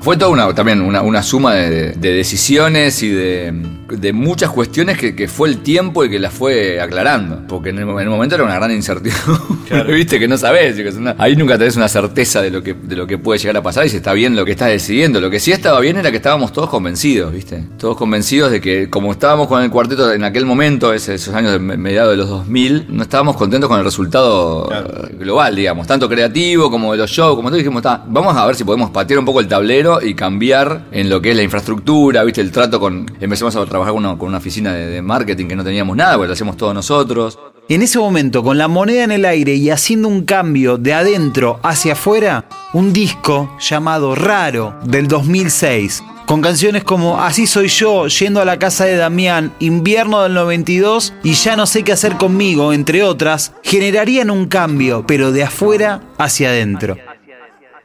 Fue 0.00 0.16
toda 0.16 0.30
una, 0.30 0.54
también 0.54 0.80
una, 0.82 1.02
una 1.02 1.22
suma 1.22 1.54
de, 1.54 1.92
de 1.92 2.12
decisiones 2.12 3.02
y 3.02 3.08
de, 3.08 3.54
de 3.90 4.12
muchas 4.12 4.50
cuestiones 4.50 4.98
que, 4.98 5.14
que 5.14 5.28
fue 5.28 5.48
el 5.48 5.58
tiempo 5.58 6.02
el 6.04 6.10
que 6.10 6.18
las 6.18 6.32
fue 6.32 6.80
aclarando. 6.80 7.46
Porque 7.48 7.70
en 7.70 7.78
el, 7.78 7.88
en 7.88 7.98
el 8.00 8.08
momento 8.10 8.34
era 8.34 8.44
una 8.44 8.54
gran 8.56 8.70
incertidumbre. 8.72 9.84
Viste 9.94 10.18
que 10.18 10.28
no 10.28 10.36
sabes. 10.36 10.76
que 10.76 10.88
es 10.88 10.94
una- 10.96 11.14
ahí 11.18 11.36
nunca 11.36 11.56
tenés 11.58 11.76
una 11.76 11.88
certeza 11.88 12.42
de 12.42 12.50
lo, 12.50 12.62
que, 12.62 12.74
de 12.74 12.96
lo 12.96 13.06
que 13.06 13.18
puede 13.18 13.38
llegar 13.38 13.56
a 13.56 13.62
pasar 13.62 13.86
y 13.86 13.88
si 13.88 13.96
está 13.96 14.12
bien 14.12 14.36
lo 14.36 14.44
que 14.44 14.52
estás 14.52 14.68
decidiendo. 14.68 15.20
Lo 15.20 15.30
que 15.30 15.40
sí 15.40 15.52
estaba 15.52 15.80
bien 15.80 15.96
era 15.96 16.10
que 16.10 16.16
estábamos 16.16 16.52
todos 16.52 16.68
convencidos, 16.70 17.32
¿viste? 17.32 17.64
Todos 17.78 17.96
convencidos 17.96 18.50
de 18.50 18.60
que, 18.60 18.88
como 18.90 19.12
estábamos 19.12 19.48
con 19.48 19.62
el 19.62 19.70
cuarteto 19.70 20.12
en 20.12 20.24
aquel 20.24 20.46
momento, 20.46 20.92
ese- 20.92 21.14
esos 21.14 21.34
años 21.34 21.52
de 21.52 21.58
me- 21.58 21.76
mediados 21.76 22.10
de 22.12 22.16
los 22.16 22.28
2000, 22.28 22.86
no 22.88 23.02
estábamos 23.02 23.36
contentos 23.36 23.68
con 23.68 23.78
el 23.78 23.84
resultado 23.84 24.68
eh, 24.72 25.16
global, 25.18 25.54
digamos, 25.56 25.86
tanto 25.86 26.08
creativo 26.08 26.70
como 26.70 26.92
de 26.92 26.98
los 26.98 27.10
shows, 27.10 27.36
como 27.36 27.48
todo, 27.48 27.58
dijimos, 27.58 27.82
"Ta, 27.82 28.04
vamos 28.06 28.36
a 28.36 28.46
ver 28.46 28.54
si 28.56 28.64
podemos 28.64 28.90
patear 28.90 29.18
un 29.18 29.24
poco 29.24 29.40
el 29.40 29.48
tablero 29.48 30.00
y 30.02 30.14
cambiar 30.14 30.86
en 30.92 31.08
lo 31.08 31.20
que 31.20 31.30
es 31.30 31.36
la 31.36 31.42
infraestructura, 31.42 32.22
viste, 32.24 32.40
el 32.40 32.50
trato 32.50 32.80
con, 32.80 33.06
empezamos 33.20 33.54
a 33.56 33.64
trabajar 33.66 33.79
con 33.86 34.28
una, 34.28 34.38
oficina 34.38 34.72
de, 34.72 35.02
marketing 35.02 35.46
que 35.46 35.56
no 35.56 35.64
teníamos 35.64 35.96
nada, 35.96 36.14
porque 36.14 36.28
lo 36.28 36.32
hacemos 36.34 36.56
todos 36.56 36.74
nosotros. 36.74 37.38
En 37.68 37.82
ese 37.82 37.98
momento, 37.98 38.42
con 38.42 38.58
la 38.58 38.68
moneda 38.68 39.04
en 39.04 39.12
el 39.12 39.24
aire 39.24 39.54
y 39.54 39.70
haciendo 39.70 40.08
un 40.08 40.24
cambio 40.24 40.76
de 40.76 40.92
adentro 40.92 41.60
hacia 41.62 41.92
afuera, 41.92 42.46
un 42.72 42.92
disco 42.92 43.56
llamado 43.60 44.14
Raro 44.14 44.74
del 44.84 45.06
2006, 45.06 46.02
con 46.26 46.42
canciones 46.42 46.84
como 46.84 47.20
Así 47.20 47.46
soy 47.46 47.68
yo, 47.68 48.06
Yendo 48.06 48.40
a 48.40 48.44
la 48.44 48.58
casa 48.58 48.84
de 48.84 48.96
Damián, 48.96 49.52
Invierno 49.60 50.22
del 50.22 50.34
92 50.34 51.12
y 51.22 51.34
Ya 51.34 51.56
no 51.56 51.66
sé 51.66 51.82
qué 51.82 51.92
hacer 51.92 52.16
conmigo, 52.16 52.72
entre 52.72 53.02
otras, 53.02 53.52
generarían 53.62 54.30
un 54.30 54.46
cambio, 54.46 55.04
pero 55.06 55.32
de 55.32 55.44
afuera 55.44 56.02
hacia 56.18 56.50
adentro. 56.50 56.96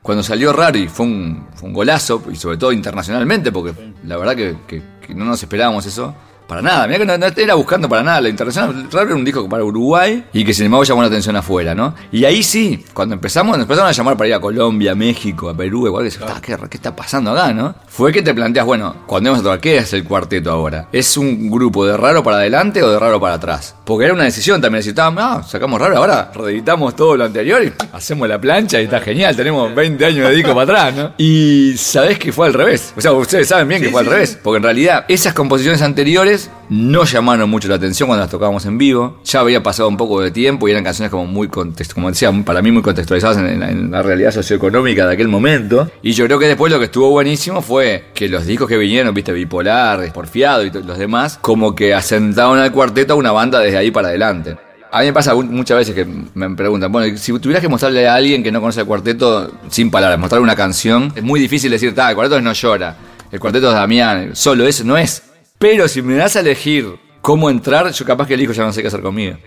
Cuando 0.05 0.21
salió 0.21 0.53
Rari 0.53 0.87
fue 0.87 1.07
un, 1.07 1.47
fue 1.55 1.67
un 1.67 1.73
golazo, 1.73 2.21
y 2.31 2.35
sobre 2.35 2.57
todo 2.57 2.71
internacionalmente, 2.71 3.51
porque 3.51 3.73
la 4.05 4.17
verdad 4.17 4.35
que, 4.35 4.55
que- 4.67 4.83
que 5.01 5.15
no 5.15 5.25
nos 5.25 5.41
esperábamos 5.41 5.83
eso. 5.87 6.13
Para 6.47 6.61
nada, 6.61 6.85
mira 6.87 6.99
que 6.99 7.05
no, 7.05 7.17
no 7.17 7.25
era 7.25 7.55
buscando 7.55 7.89
para 7.89 8.03
nada. 8.03 8.21
La 8.21 8.29
internacional, 8.29 8.87
Rari 8.91 9.07
era 9.07 9.15
un 9.15 9.25
disco 9.25 9.49
para 9.49 9.63
Uruguay 9.63 10.25
y 10.31 10.45
que 10.45 10.53
sin 10.53 10.65
embargo 10.67 10.83
llamó 10.83 11.01
la 11.01 11.07
atención 11.07 11.35
afuera, 11.35 11.73
¿no? 11.73 11.95
Y 12.11 12.23
ahí 12.25 12.43
sí, 12.43 12.85
cuando 12.93 13.15
empezamos, 13.15 13.57
nos 13.57 13.63
empezaron 13.63 13.89
a 13.89 13.91
llamar 13.91 14.15
para 14.15 14.27
ir 14.27 14.33
a 14.35 14.39
Colombia, 14.39 14.91
a 14.91 14.95
México, 14.95 15.49
a 15.49 15.57
Perú, 15.57 15.87
igual 15.87 16.03
que 16.03 16.11
decía, 16.11 16.27
"Ah, 16.29 16.39
¿qué, 16.41 16.55
¿qué 16.69 16.77
está 16.77 16.95
pasando 16.95 17.31
acá, 17.31 17.53
no? 17.53 17.73
Fue 17.87 18.11
que 18.11 18.21
te 18.21 18.33
planteas, 18.33 18.65
bueno, 18.65 18.95
cuando 19.07 19.31
vamos 19.31 19.45
a 19.47 19.59
¿qué 19.59 19.77
es 19.77 19.93
el 19.93 20.03
cuarteto 20.03 20.51
ahora? 20.51 20.87
¿Es 20.91 21.17
un 21.17 21.49
grupo 21.49 21.85
de 21.85 21.97
raro 21.97 22.23
para 22.23 22.37
adelante 22.37 22.83
o 22.83 22.91
de 22.91 22.99
raro 22.99 23.19
para 23.19 23.35
atrás? 23.35 23.75
Porque 23.83 24.05
era 24.05 24.13
una 24.13 24.23
decisión 24.25 24.61
también, 24.61 24.83
decir, 24.83 24.93
ah, 24.97 25.41
sacamos 25.47 25.79
raro, 25.79 25.97
ahora 25.97 26.31
reeditamos 26.33 26.95
todo 26.95 27.17
lo 27.17 27.25
anterior 27.25 27.63
y 27.63 27.73
hacemos 27.93 28.27
la 28.27 28.39
plancha 28.39 28.79
y 28.79 28.83
está 28.85 28.99
genial, 28.99 29.35
tenemos 29.35 29.73
20 29.73 30.05
años 30.05 30.29
de 30.29 30.35
disco 30.35 30.53
para 30.53 30.63
atrás, 30.63 30.95
¿no? 30.95 31.13
Y 31.17 31.73
sabés 31.77 32.19
que 32.19 32.31
fue 32.31 32.47
al 32.47 32.53
revés. 32.53 32.93
O 32.95 33.01
sea, 33.01 33.13
ustedes 33.13 33.47
saben 33.47 33.67
bien 33.67 33.81
que 33.81 33.89
fue 33.89 34.01
al 34.01 34.07
revés. 34.07 34.37
Porque 34.43 34.57
en 34.57 34.63
realidad 34.63 35.05
esas 35.07 35.33
composiciones 35.33 35.81
anteriores 35.81 36.34
no 36.69 37.03
llamaron 37.03 37.49
mucho 37.49 37.67
la 37.67 37.75
atención 37.75 38.07
cuando 38.07 38.23
las 38.23 38.31
tocábamos 38.31 38.65
en 38.65 38.77
vivo. 38.77 39.19
Ya 39.23 39.39
había 39.39 39.61
pasado 39.63 39.89
un 39.89 39.97
poco 39.97 40.21
de 40.21 40.31
tiempo 40.31 40.67
y 40.67 40.71
eran 40.71 40.83
canciones 40.83 41.11
como 41.11 41.25
muy, 41.25 41.47
como 41.47 42.09
decía, 42.09 42.31
para 42.43 42.61
mí 42.61 42.71
muy 42.71 42.81
contextualizadas 42.81 43.37
en, 43.37 43.91
la, 43.91 44.01
realidad 44.01 44.31
socioeconómica 44.31 45.07
de 45.07 45.13
aquel 45.13 45.27
momento. 45.27 45.89
Y 46.01 46.13
yo 46.13 46.25
creo 46.25 46.39
que 46.39 46.47
después 46.47 46.71
lo 46.71 46.79
que 46.79 46.85
estuvo 46.85 47.09
buenísimo 47.09 47.61
fue 47.61 48.05
que 48.13 48.27
los 48.29 48.45
discos 48.45 48.67
que 48.67 48.77
vinieron, 48.77 49.13
viste, 49.13 49.31
Bipolar, 49.31 50.11
Porfiado 50.13 50.63
y 50.63 50.71
los 50.71 50.97
demás, 50.97 51.39
como 51.41 51.75
que 51.75 51.93
asentaron 51.93 52.59
al 52.59 52.71
cuarteto 52.71 53.13
a 53.13 53.15
una 53.15 53.31
banda 53.31 53.59
desde 53.59 53.77
ahí 53.77 53.91
para 53.91 54.09
adelante. 54.09 54.57
A 54.91 55.01
mí 55.01 55.07
me 55.07 55.13
pasa 55.13 55.35
muchas 55.35 55.77
veces 55.77 55.93
que 55.93 56.05
me 56.05 56.55
preguntan, 56.55 56.89
bueno, 56.89 57.17
si 57.17 57.37
tuvieras 57.39 57.61
que 57.61 57.67
mostrarle 57.67 58.07
a 58.07 58.15
alguien 58.15 58.41
que 58.41 58.51
no 58.51 58.61
conoce 58.61 58.79
el 58.79 58.85
cuarteto, 58.85 59.51
sin 59.69 59.91
palabras, 59.91 60.17
mostrarle 60.17 60.43
una 60.43 60.55
canción, 60.55 61.11
es 61.15 61.23
muy 61.23 61.39
difícil 61.39 61.69
decir, 61.69 61.93
"Ta, 61.93 62.09
el 62.09 62.15
cuarteto 62.15 62.37
es 62.37 62.43
no 62.43 62.53
llora, 62.53 62.95
el 63.29 63.39
cuarteto 63.39 63.67
es 63.67 63.75
Damián, 63.75 64.35
solo 64.35 64.65
eso 64.65 64.85
no 64.85 64.97
es. 64.97 65.21
Pero 65.57 65.87
si 65.87 66.01
me 66.01 66.15
das 66.15 66.35
a 66.35 66.41
elegir 66.41 66.99
cómo 67.21 67.49
entrar, 67.49 67.91
yo 67.91 68.05
capaz 68.05 68.27
que 68.27 68.33
elijo 68.33 68.53
ya 68.53 68.63
no 68.63 68.73
sé 68.73 68.81
qué 68.81 68.87
hacer 68.87 69.01
conmigo. 69.01 69.37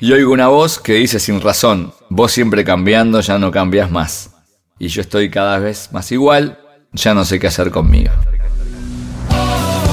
Y 0.00 0.12
oigo 0.12 0.32
una 0.32 0.48
voz 0.48 0.78
que 0.78 0.94
dice 0.94 1.18
sin 1.20 1.40
razón, 1.40 1.92
vos 2.08 2.32
siempre 2.32 2.64
cambiando, 2.64 3.20
ya 3.20 3.38
no 3.38 3.50
cambias 3.50 3.90
más. 3.90 4.30
Y 4.78 4.88
yo 4.88 5.00
estoy 5.00 5.30
cada 5.30 5.58
vez 5.58 5.90
más 5.92 6.10
igual, 6.12 6.58
ya 6.92 7.14
no 7.14 7.24
sé 7.24 7.38
qué 7.38 7.46
hacer 7.46 7.70
conmigo. 7.70 8.12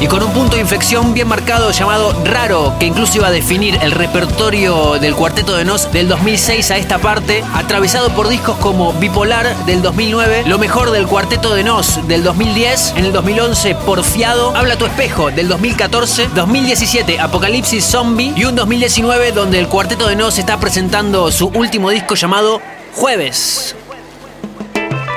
Y 0.02 0.08
con 0.08 0.24
un 0.24 0.32
punto 0.32 0.56
de 0.56 0.62
inflexión 0.64 1.14
bien 1.14 1.28
marcado 1.28 1.70
llamado 1.70 2.12
Raro, 2.26 2.74
que 2.80 2.88
incluso 2.88 3.18
iba 3.18 3.28
a 3.28 3.32
definir 3.32 3.78
el 3.84 3.92
repertorio 3.92 4.98
del 5.00 5.14
Cuarteto 5.14 5.56
de 5.56 5.64
Nos 5.64 5.92
del 5.92 6.08
2006 6.08 6.72
a 6.72 6.78
esta 6.78 6.98
parte, 6.98 7.44
atravesado 7.54 8.10
por 8.10 8.28
discos 8.28 8.58
como 8.58 8.94
Bipolar 8.94 9.56
del 9.68 9.84
2009, 9.84 10.46
Lo 10.48 10.58
mejor 10.58 10.90
del 10.90 11.06
Cuarteto 11.06 11.54
de 11.54 11.64
Nos 11.64 12.06
del 12.08 12.24
2010, 12.24 12.96
en 12.98 13.06
el 13.06 13.14
2011 13.14 13.76
Porfiado, 13.76 14.56
Habla 14.56 14.76
tu 14.76 14.88
espejo 14.88 15.30
del 15.30 15.48
2014, 15.48 16.30
2017 16.34 17.20
Apocalipsis 17.20 17.86
Zombie 17.86 18.34
y 18.36 18.46
un 18.46 18.56
2019 18.56 19.34
donde 19.34 19.60
el 19.60 19.68
Cuarteto 19.68 20.08
de 20.08 20.16
Nos 20.16 20.40
está 20.40 20.60
presentando 20.60 21.32
su 21.32 21.50
último 21.50 21.92
disco 21.92 22.16
llamado 22.16 22.60
Jueves. 22.96 23.76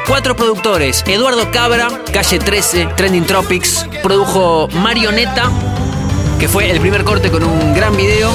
Cuatro 0.06 0.36
productores. 0.36 1.02
Eduardo 1.06 1.50
Cabra, 1.50 1.88
Calle 2.12 2.38
13, 2.38 2.88
Trending 2.96 3.24
Tropics. 3.24 3.86
Produjo 4.02 4.68
Marioneta, 4.68 5.50
que 6.38 6.46
fue 6.46 6.70
el 6.70 6.78
primer 6.80 7.04
corte 7.04 7.30
con 7.30 7.42
un 7.42 7.74
gran 7.74 7.96
video. 7.96 8.30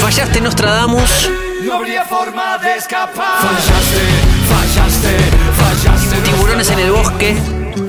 Fallaste 0.00 0.40
Nostradamus. 0.40 1.30
No 1.64 1.74
habría 1.74 2.04
forma 2.04 2.58
de 2.58 2.76
escapar. 2.76 3.40
Fallaste, 3.40 4.00
fallaste, 4.48 5.16
fallaste. 5.56 6.16
Tiburones 6.22 6.70
en 6.70 6.78
el 6.78 6.90
bosque. 6.90 7.36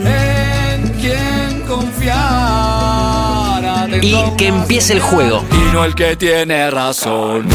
En 0.06 0.89
quien 1.00 1.62
confiar. 1.67 2.77
Y 4.01 4.15
que 4.38 4.48
empiece 4.48 4.94
el 4.94 5.00
juego. 5.00 5.44
Y 5.51 5.74
no 5.74 5.84
el 5.86 5.96
que 5.96 6.15
tiene 6.15 6.70
razón. 6.70 7.48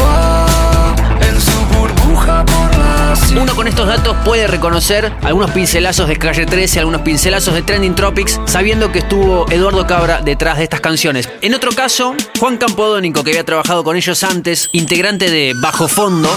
Por 2.25 2.77
la 2.77 3.15
ciudad. 3.17 3.41
Uno 3.43 3.53
con 3.53 3.67
estos 3.67 3.85
datos 3.85 4.15
puede 4.23 4.47
reconocer 4.47 5.11
algunos 5.23 5.51
pincelazos 5.51 6.07
de 6.07 6.15
Calle 6.15 6.45
13, 6.45 6.79
algunos 6.79 7.01
pincelazos 7.01 7.53
de 7.53 7.61
Trending 7.61 7.95
Tropics, 7.95 8.39
sabiendo 8.45 8.93
que 8.93 8.99
estuvo 8.99 9.45
Eduardo 9.51 9.85
Cabra 9.85 10.21
detrás 10.21 10.57
de 10.57 10.63
estas 10.63 10.79
canciones. 10.79 11.27
En 11.41 11.53
otro 11.53 11.71
caso, 11.73 12.15
Juan 12.39 12.57
Campodónico, 12.57 13.23
que 13.23 13.31
había 13.31 13.43
trabajado 13.43 13.83
con 13.83 13.97
ellos 13.97 14.23
antes, 14.23 14.69
integrante 14.71 15.29
de 15.29 15.53
Bajo 15.61 15.89
Fondo, 15.89 16.29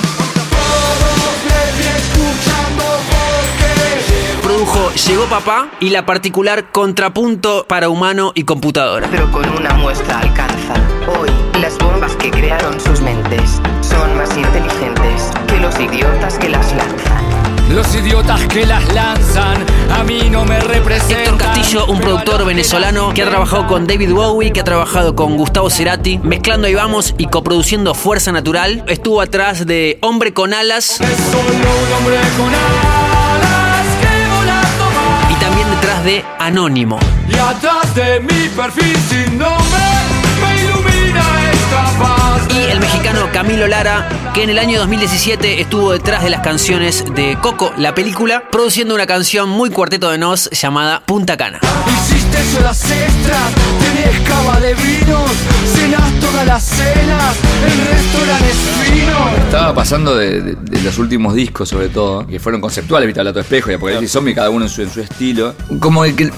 produjo 4.42 4.90
Llegó 5.06 5.26
Papá 5.26 5.68
y 5.78 5.90
la 5.90 6.04
particular 6.04 6.72
Contrapunto 6.72 7.64
para 7.68 7.88
Humano 7.88 8.32
y 8.34 8.42
Computadora. 8.42 9.06
Pero 9.10 9.30
con 9.30 9.48
una 9.50 9.74
muestra 9.74 10.18
alcanza. 10.18 10.74
Hoy, 11.20 11.30
las 11.60 11.78
bombas 11.78 12.16
que 12.16 12.30
crearon 12.30 12.80
sus 12.80 13.00
mentes 13.00 13.60
son 13.82 14.16
más 14.16 14.36
inteligentes 14.36 15.25
que 15.56 15.62
los 15.62 15.80
idiotas 15.80 16.38
que 16.38 16.48
las 16.48 16.72
lanzan. 16.72 17.74
Los 17.74 17.94
idiotas 17.94 18.46
que 18.46 18.66
las 18.66 18.92
lanzan 18.92 19.64
a 19.90 20.04
mí 20.04 20.28
no 20.30 20.44
me 20.44 20.60
representan. 20.60 21.34
Héctor 21.34 21.38
Castillo, 21.38 21.86
un 21.86 22.00
productor 22.00 22.44
venezolano 22.44 23.12
que 23.14 23.22
ha 23.22 23.28
trabajado 23.28 23.66
con 23.66 23.86
David 23.86 24.12
Bowie, 24.12 24.52
que 24.52 24.60
ha 24.60 24.64
trabajado 24.64 25.16
con 25.16 25.36
Gustavo 25.36 25.70
Cerati, 25.70 26.18
mezclando 26.18 26.68
y 26.68 26.74
vamos 26.74 27.14
y 27.18 27.26
coproduciendo 27.26 27.94
Fuerza 27.94 28.32
Natural. 28.32 28.84
Estuvo 28.86 29.20
atrás 29.20 29.66
de 29.66 29.98
Hombre 30.02 30.34
con 30.34 30.52
Alas 30.52 31.00
Es 31.00 31.16
solo 31.32 31.48
un 31.48 31.92
hombre 31.98 32.18
con 32.36 32.48
alas 32.48 33.86
que 34.00 35.32
y 35.32 35.36
también 35.40 35.70
detrás 35.70 36.04
de 36.04 36.24
Anónimo. 36.38 36.98
Y 37.28 37.34
atrás 37.34 37.94
de 37.94 38.20
mi 38.20 38.48
perfil 38.48 38.96
sin 39.08 39.38
nombre 39.38 40.15
Y 42.50 42.70
el 42.70 42.80
mexicano 42.80 43.28
Camilo 43.32 43.66
Lara, 43.66 44.08
que 44.34 44.42
en 44.42 44.50
el 44.50 44.58
año 44.58 44.78
2017 44.78 45.60
estuvo 45.60 45.92
detrás 45.92 46.22
de 46.22 46.30
las 46.30 46.40
canciones 46.40 47.04
de 47.14 47.36
Coco, 47.40 47.72
la 47.76 47.94
película, 47.94 48.42
produciendo 48.50 48.94
una 48.94 49.06
canción 49.06 49.48
muy 49.48 49.70
cuarteto 49.70 50.10
de 50.10 50.18
nos 50.18 50.48
llamada 50.50 51.00
Punta 51.04 51.36
Cana. 51.36 51.60
Hiciste 52.04 52.58
horas 52.58 52.82
extras, 52.90 53.52
tenés 53.80 54.20
cava 54.28 54.60
de 54.60 54.74
vinos, 54.74 55.30
cenás 55.74 56.12
todas 56.20 56.46
las 56.46 56.62
cenas, 56.64 57.36
el 57.64 57.94
restaurante 57.94 58.50
es 58.50 58.90
fino. 58.90 59.28
Estaba 59.44 59.74
pasando 59.74 60.16
de, 60.16 60.40
de- 60.40 60.54
de 60.56 60.82
los 60.82 60.98
últimos 60.98 61.34
discos, 61.34 61.68
sobre 61.68 61.88
todo, 61.88 62.26
que 62.26 62.38
fueron 62.40 62.60
conceptuales, 62.60 63.06
Vita 63.06 63.22
Lato 63.24 63.40
Espejo 63.40 63.70
y 63.70 63.74
Apocalipsis 63.74 64.12
Zombie, 64.12 64.34
cada 64.34 64.50
uno 64.50 64.64
en 64.64 64.70
su, 64.70 64.82
en 64.82 64.90
su 64.90 65.00
estilo. 65.00 65.54
Como 65.80 66.04
el 66.04 66.14
que 66.16 66.30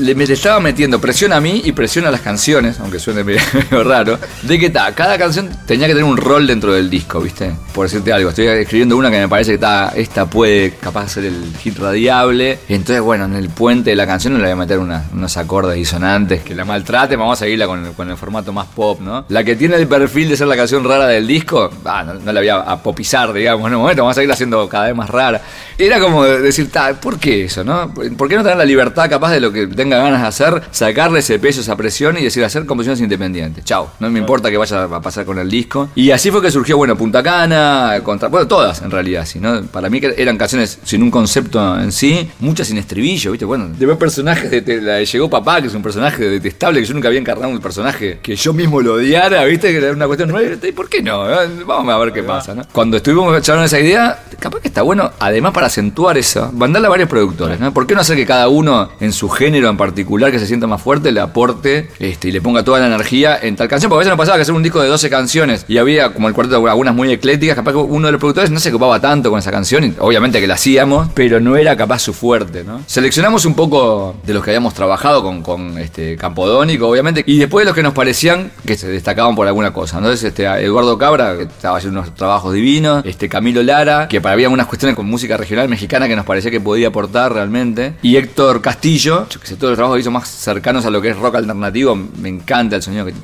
le, 0.00 0.14
me 0.14 0.26
le 0.26 0.34
estaba 0.34 0.60
metiendo 0.60 1.00
presión 1.00 1.32
a 1.32 1.40
mí 1.40 1.62
y 1.64 1.72
presión 1.72 2.06
a 2.06 2.10
las 2.10 2.20
canciones, 2.20 2.80
aunque 2.80 2.98
suene 2.98 3.24
medio, 3.24 3.40
raro, 3.84 4.18
de 4.42 4.58
que 4.58 4.70
ta, 4.70 4.92
cada 4.94 5.18
canción 5.18 5.48
tenía 5.66 5.86
que 5.86 5.94
tener 5.94 6.08
un 6.08 6.16
rol 6.16 6.46
dentro 6.46 6.72
del 6.72 6.90
disco, 6.90 7.20
¿viste? 7.20 7.52
Por 7.72 7.86
decirte 7.86 8.12
algo, 8.12 8.30
estoy 8.30 8.46
escribiendo 8.46 8.96
una 8.96 9.10
que 9.10 9.18
me 9.18 9.28
parece 9.28 9.52
que 9.52 9.58
ta, 9.58 9.92
esta 9.94 10.26
puede 10.26 10.72
capaz 10.72 11.08
ser 11.12 11.24
el 11.26 11.54
hit 11.62 11.78
radiable. 11.78 12.58
Entonces, 12.68 13.00
bueno, 13.00 13.26
en 13.26 13.34
el 13.34 13.50
puente 13.50 13.90
de 13.90 13.96
la 13.96 14.06
canción 14.06 14.34
le 14.34 14.40
voy 14.40 14.50
a 14.50 14.56
meter 14.56 14.78
unos 14.78 15.36
acordes 15.36 15.76
disonantes 15.76 16.42
que 16.42 16.54
la 16.54 16.64
maltraten, 16.64 17.18
vamos 17.18 17.38
a 17.38 17.44
seguirla 17.44 17.66
con 17.66 17.86
el, 17.86 17.92
con 17.92 18.10
el 18.10 18.16
formato 18.16 18.52
más 18.52 18.66
pop, 18.66 19.00
¿no? 19.00 19.24
La 19.28 19.44
que 19.44 19.56
tiene 19.56 19.76
el 19.76 19.86
perfil 19.86 20.28
de 20.28 20.36
ser 20.36 20.46
la 20.46 20.56
canción 20.56 20.84
rara 20.84 21.06
del 21.06 21.26
disco, 21.26 21.70
ah, 21.84 22.04
no, 22.04 22.32
la 22.32 22.40
voy 22.40 22.48
a, 22.48 22.76
popizar, 22.76 23.32
digamos, 23.32 23.66
en 23.68 23.74
un 23.74 23.82
momento, 23.82 24.02
vamos 24.02 24.14
a 24.14 24.16
seguirla 24.16 24.34
haciendo 24.34 24.68
cada 24.68 24.86
vez 24.86 24.94
más 24.94 25.10
rara. 25.10 25.40
Era 25.76 26.00
como 26.00 26.24
decir, 26.24 26.70
ta, 26.70 26.94
¿por 26.94 27.18
qué 27.18 27.44
eso, 27.44 27.64
no? 27.64 27.92
¿Por 27.92 28.28
qué 28.28 28.36
no 28.36 28.42
tener 28.42 28.56
la 28.56 28.64
libertad 28.64 29.08
capaz 29.08 29.32
de 29.32 29.40
lo 29.40 29.52
que 29.52 29.66
tenga 29.90 30.04
ganas 30.04 30.20
de 30.22 30.28
hacer, 30.28 30.62
sacarle 30.70 31.18
ese 31.18 31.38
peso, 31.40 31.60
esa 31.60 31.76
presión 31.76 32.16
y 32.16 32.22
decir, 32.22 32.44
hacer 32.44 32.64
composiciones 32.64 33.00
independientes? 33.00 33.64
Chao, 33.64 33.90
no 33.98 34.08
me 34.08 34.20
importa 34.20 34.48
que 34.50 34.56
vaya 34.56 34.84
a 34.84 35.00
pasar 35.02 35.24
con 35.24 35.36
el 35.40 35.50
disco. 35.50 35.88
Y 35.96 36.12
así 36.12 36.30
fue 36.30 36.40
que 36.40 36.50
surgió, 36.52 36.76
bueno, 36.76 36.96
Punta 36.96 37.22
Cana, 37.24 38.00
contra, 38.04 38.28
bueno, 38.28 38.46
todas 38.46 38.82
en 38.82 38.90
realidad, 38.92 39.26
sí, 39.26 39.40
¿no? 39.40 39.62
Para 39.64 39.90
mí 39.90 40.00
que 40.00 40.14
eran 40.16 40.38
canciones 40.38 40.78
sin 40.84 41.02
un 41.02 41.10
concepto 41.10 41.76
en 41.80 41.90
sí, 41.90 42.30
muchas 42.38 42.68
sin 42.68 42.78
estribillo, 42.78 43.32
¿viste? 43.32 43.44
Bueno, 43.44 43.68
de 43.76 43.84
ver 43.84 43.98
personajes 43.98 44.48
de, 44.50 44.60
de- 44.60 44.80
la 44.80 44.94
de 44.94 45.06
Llegó 45.06 45.28
Papá, 45.28 45.60
que 45.60 45.66
es 45.66 45.74
un 45.74 45.82
personaje 45.82 46.22
detestable, 46.28 46.78
que 46.80 46.86
yo 46.86 46.94
nunca 46.94 47.08
había 47.08 47.18
encarnado 47.20 47.50
un 47.50 47.58
personaje 47.60 48.20
que 48.22 48.36
yo 48.36 48.52
mismo 48.52 48.80
lo 48.80 48.94
odiara, 48.94 49.44
¿viste? 49.44 49.72
Que 49.72 49.78
era 49.78 49.90
una 49.92 50.06
cuestión, 50.06 50.32
¿y 50.62 50.72
¿por 50.72 50.88
qué 50.88 51.02
no? 51.02 51.24
Vamos 51.66 51.92
a 51.92 51.98
ver 51.98 52.12
qué 52.12 52.22
pasa, 52.22 52.54
¿no? 52.54 52.62
Cuando 52.72 52.96
estuvimos 52.98 53.42
charlando 53.42 53.66
esa 53.66 53.80
idea, 53.80 54.22
capaz 54.38 54.60
que 54.60 54.68
está 54.68 54.82
bueno, 54.82 55.10
además 55.18 55.52
para 55.52 55.66
acentuar 55.66 56.16
eso, 56.16 56.52
mandarle 56.52 56.86
a 56.86 56.90
varios 56.90 57.08
productores, 57.08 57.58
¿no? 57.58 57.74
¿Por 57.74 57.86
qué 57.88 57.94
no 57.96 58.02
hacer 58.02 58.16
que 58.16 58.26
cada 58.26 58.48
uno 58.48 58.90
en 59.00 59.12
su 59.12 59.28
género 59.28 59.68
en 59.68 59.76
particular 59.80 60.30
que 60.30 60.38
se 60.38 60.46
sienta 60.46 60.66
más 60.66 60.82
fuerte 60.82 61.10
le 61.10 61.20
aporte 61.20 61.88
este, 61.98 62.28
y 62.28 62.32
le 62.32 62.42
ponga 62.42 62.62
toda 62.62 62.80
la 62.80 62.86
energía 62.86 63.38
en 63.40 63.56
tal 63.56 63.66
canción? 63.66 63.88
Porque 63.88 64.00
a 64.00 64.04
veces 64.04 64.10
nos 64.10 64.18
pasaba 64.18 64.36
que 64.36 64.42
hacer 64.42 64.54
un 64.54 64.62
disco 64.62 64.82
de 64.82 64.88
12 64.88 65.08
canciones 65.08 65.64
y 65.68 65.78
había 65.78 66.12
como 66.12 66.28
el 66.28 66.34
cuarteto 66.34 66.66
algunas 66.68 66.94
muy 66.94 67.10
eclécticas, 67.10 67.56
capaz 67.56 67.72
que 67.72 67.78
uno 67.78 68.06
de 68.06 68.12
los 68.12 68.18
productores 68.18 68.50
no 68.50 68.60
se 68.60 68.68
ocupaba 68.68 69.00
tanto 69.00 69.30
con 69.30 69.38
esa 69.38 69.50
canción, 69.50 69.96
obviamente 69.98 70.38
que 70.40 70.46
la 70.46 70.54
hacíamos, 70.54 71.08
pero 71.14 71.40
no 71.40 71.56
era 71.56 71.76
capaz 71.76 72.00
su 72.00 72.12
fuerte, 72.12 72.62
¿no? 72.62 72.82
Seleccionamos 72.86 73.46
un 73.46 73.54
poco 73.54 74.16
de 74.24 74.34
los 74.34 74.44
que 74.44 74.50
habíamos 74.50 74.74
trabajado 74.74 75.22
con, 75.22 75.42
con 75.42 75.78
este 75.78 76.16
Campodónico, 76.16 76.86
obviamente, 76.88 77.24
y 77.26 77.38
después 77.38 77.64
de 77.64 77.70
los 77.70 77.74
que 77.74 77.82
nos 77.82 77.94
parecían 77.94 78.52
que 78.66 78.76
se 78.76 78.88
destacaban 78.88 79.34
por 79.34 79.46
alguna 79.46 79.72
cosa. 79.72 79.96
Entonces, 79.96 80.22
este, 80.24 80.44
Eduardo 80.44 80.98
Cabra, 80.98 81.36
que 81.36 81.44
estaba 81.44 81.78
haciendo 81.78 82.00
unos 82.00 82.14
trabajos 82.14 82.52
divinos, 82.52 83.02
este 83.06 83.28
Camilo 83.28 83.62
Lara, 83.62 84.08
que 84.08 84.20
para 84.20 84.34
había 84.34 84.48
unas 84.48 84.66
cuestiones 84.66 84.96
con 84.96 85.06
música 85.06 85.36
regional 85.36 85.68
mexicana 85.68 86.08
que 86.08 86.16
nos 86.16 86.24
parecía 86.24 86.50
que 86.50 86.60
podía 86.60 86.88
aportar 86.88 87.32
realmente, 87.32 87.94
y 88.02 88.16
Héctor 88.16 88.62
Castillo, 88.62 89.26
que 89.28 89.46
sé, 89.46 89.56
todos 89.60 89.72
los 89.72 89.76
trabajos 89.76 89.96
que 89.96 90.00
hizo 90.00 90.10
más 90.10 90.28
cercanos 90.28 90.84
a 90.86 90.90
lo 90.90 91.00
que 91.00 91.10
es 91.10 91.16
rock 91.16 91.36
alternativo, 91.36 91.94
me 91.94 92.28
encanta 92.28 92.76
el 92.76 92.82
sonido 92.82 93.04
que. 93.04 93.14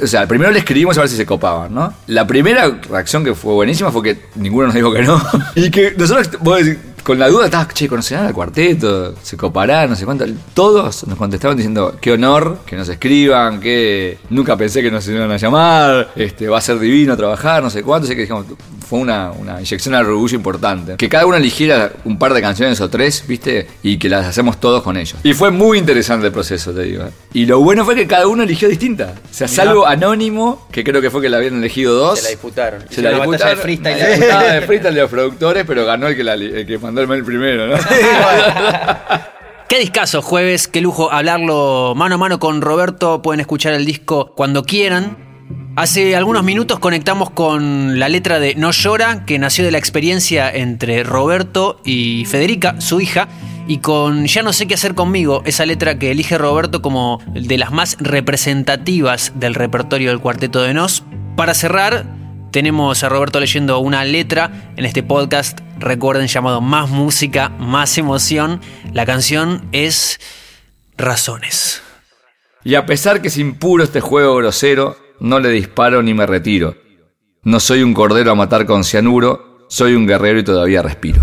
O 0.00 0.06
sea, 0.06 0.28
primero 0.28 0.52
le 0.52 0.60
escribimos 0.60 0.96
a 0.98 1.00
ver 1.00 1.08
si 1.08 1.16
se 1.16 1.26
copaban, 1.26 1.74
¿no? 1.74 1.92
La 2.06 2.26
primera 2.26 2.68
reacción 2.88 3.24
que 3.24 3.34
fue 3.34 3.54
buenísima 3.54 3.90
fue 3.90 4.02
que 4.02 4.26
ninguno 4.36 4.66
nos 4.66 4.74
dijo 4.74 4.92
que 4.92 5.02
no. 5.02 5.20
y 5.56 5.70
que 5.70 5.94
nosotros, 5.96 6.30
vos 6.40 6.64
decís, 6.64 6.78
con 7.02 7.18
la 7.18 7.28
duda 7.28 7.46
estabas, 7.46 7.68
che, 7.74 7.88
conocerán 7.88 8.26
al 8.26 8.32
cuarteto, 8.32 9.14
se 9.22 9.36
coparán, 9.36 9.90
no 9.90 9.96
sé 9.96 10.04
cuánto. 10.04 10.24
Todos 10.54 11.06
nos 11.06 11.18
contestaban 11.18 11.56
diciendo, 11.56 11.96
qué 12.00 12.12
honor 12.12 12.58
que 12.64 12.76
nos 12.76 12.88
escriban, 12.88 13.60
que 13.60 14.18
nunca 14.30 14.56
pensé 14.56 14.82
que 14.82 14.90
nos 14.90 15.06
iban 15.08 15.30
a 15.30 15.36
llamar, 15.36 16.12
este, 16.16 16.48
va 16.48 16.58
a 16.58 16.60
ser 16.60 16.78
divino 16.78 17.16
trabajar, 17.16 17.62
no 17.62 17.70
sé 17.70 17.82
cuánto. 17.82 18.06
Así 18.06 18.14
que 18.14 18.22
dijimos, 18.22 18.46
fue 18.86 19.00
una, 19.00 19.32
una 19.32 19.58
inyección 19.60 19.94
al 19.94 20.06
orgullo 20.06 20.36
importante. 20.36 20.96
Que 20.96 21.08
cada 21.08 21.26
uno 21.26 21.36
eligiera 21.36 21.92
un 22.04 22.18
par 22.18 22.34
de 22.34 22.40
canciones 22.40 22.80
o 22.80 22.88
tres, 22.88 23.24
¿viste? 23.26 23.66
Y 23.82 23.98
que 23.98 24.08
las 24.08 24.26
hacemos 24.26 24.60
todos 24.60 24.82
con 24.82 24.96
ellos. 24.96 25.16
Y 25.22 25.32
fue 25.32 25.50
muy 25.50 25.78
interesante 25.78 26.26
el 26.26 26.32
proceso, 26.32 26.72
te 26.72 26.82
digo. 26.82 27.04
Y 27.32 27.46
lo 27.46 27.60
bueno 27.60 27.84
fue 27.84 27.94
que 27.94 28.06
cada 28.06 28.26
uno 28.26 28.42
eligió 28.42 28.68
distinta. 28.68 29.14
O 29.30 29.34
sea, 29.34 29.48
salvo 29.48 29.86
Anónimo, 29.86 30.68
que 30.70 30.84
creo 30.84 31.00
que 31.00 31.10
fue 31.10 31.22
que 31.22 31.28
la 31.28 31.38
habían 31.38 31.56
elegido 31.56 31.94
dos. 31.94 32.18
Se 32.18 32.24
la 32.24 32.30
disputaron. 32.30 32.84
Se 32.90 33.00
la 33.00 33.10
batalla 33.10 33.24
disputaron. 33.24 33.56
de 33.56 33.62
freestyle. 33.62 33.98
La 33.98 34.08
disputada 34.08 34.52
de 34.52 34.60
freestyle 34.62 34.94
de 34.94 35.00
los 35.00 35.10
productores, 35.10 35.64
pero 35.66 35.86
ganó 35.86 36.08
el 36.08 36.16
que, 36.16 36.24
la, 36.24 36.34
el 36.34 36.66
que 36.66 36.78
mandó 36.78 36.91
el 37.00 37.24
primero, 37.24 37.68
¿no? 37.68 37.76
Qué 39.68 39.78
discazo, 39.78 40.20
jueves, 40.20 40.68
qué 40.68 40.82
lujo 40.82 41.10
hablarlo 41.10 41.94
mano 41.96 42.16
a 42.16 42.18
mano 42.18 42.38
con 42.38 42.60
Roberto. 42.60 43.22
Pueden 43.22 43.40
escuchar 43.40 43.72
el 43.72 43.86
disco 43.86 44.34
cuando 44.36 44.64
quieran. 44.64 45.16
Hace 45.76 46.14
algunos 46.14 46.44
minutos 46.44 46.78
conectamos 46.78 47.30
con 47.30 47.98
la 47.98 48.10
letra 48.10 48.38
de 48.38 48.54
No 48.54 48.72
llora, 48.72 49.24
que 49.24 49.38
nació 49.38 49.64
de 49.64 49.70
la 49.70 49.78
experiencia 49.78 50.50
entre 50.50 51.02
Roberto 51.04 51.80
y 51.86 52.26
Federica, 52.26 52.78
su 52.82 53.00
hija, 53.00 53.28
y 53.66 53.78
con 53.78 54.26
Ya 54.26 54.42
no 54.42 54.52
sé 54.52 54.66
qué 54.66 54.74
hacer 54.74 54.94
conmigo, 54.94 55.40
esa 55.46 55.64
letra 55.64 55.98
que 55.98 56.10
elige 56.10 56.36
Roberto 56.36 56.82
como 56.82 57.22
de 57.32 57.56
las 57.56 57.72
más 57.72 57.96
representativas 57.98 59.32
del 59.36 59.54
repertorio 59.54 60.10
del 60.10 60.20
Cuarteto 60.20 60.60
de 60.60 60.74
Nos. 60.74 61.02
Para 61.34 61.54
cerrar, 61.54 62.04
tenemos 62.52 63.02
a 63.02 63.08
Roberto 63.08 63.40
leyendo 63.40 63.78
una 63.80 64.04
letra 64.04 64.72
en 64.76 64.84
este 64.84 65.02
podcast, 65.02 65.58
recuerden, 65.78 66.26
llamado 66.28 66.60
Más 66.60 66.88
música, 66.90 67.48
más 67.48 67.96
emoción. 67.98 68.60
La 68.92 69.06
canción 69.06 69.66
es 69.72 70.20
Razones. 70.96 71.82
Y 72.64 72.74
a 72.76 72.86
pesar 72.86 73.20
que 73.22 73.28
es 73.28 73.38
impuro 73.38 73.82
este 73.82 74.00
juego 74.00 74.36
grosero, 74.36 74.96
no 75.18 75.40
le 75.40 75.48
disparo 75.48 76.02
ni 76.02 76.14
me 76.14 76.26
retiro. 76.26 76.76
No 77.42 77.58
soy 77.58 77.82
un 77.82 77.94
cordero 77.94 78.30
a 78.30 78.34
matar 78.36 78.66
con 78.66 78.84
cianuro, 78.84 79.66
soy 79.68 79.94
un 79.94 80.06
guerrero 80.06 80.38
y 80.38 80.44
todavía 80.44 80.82
respiro. 80.82 81.20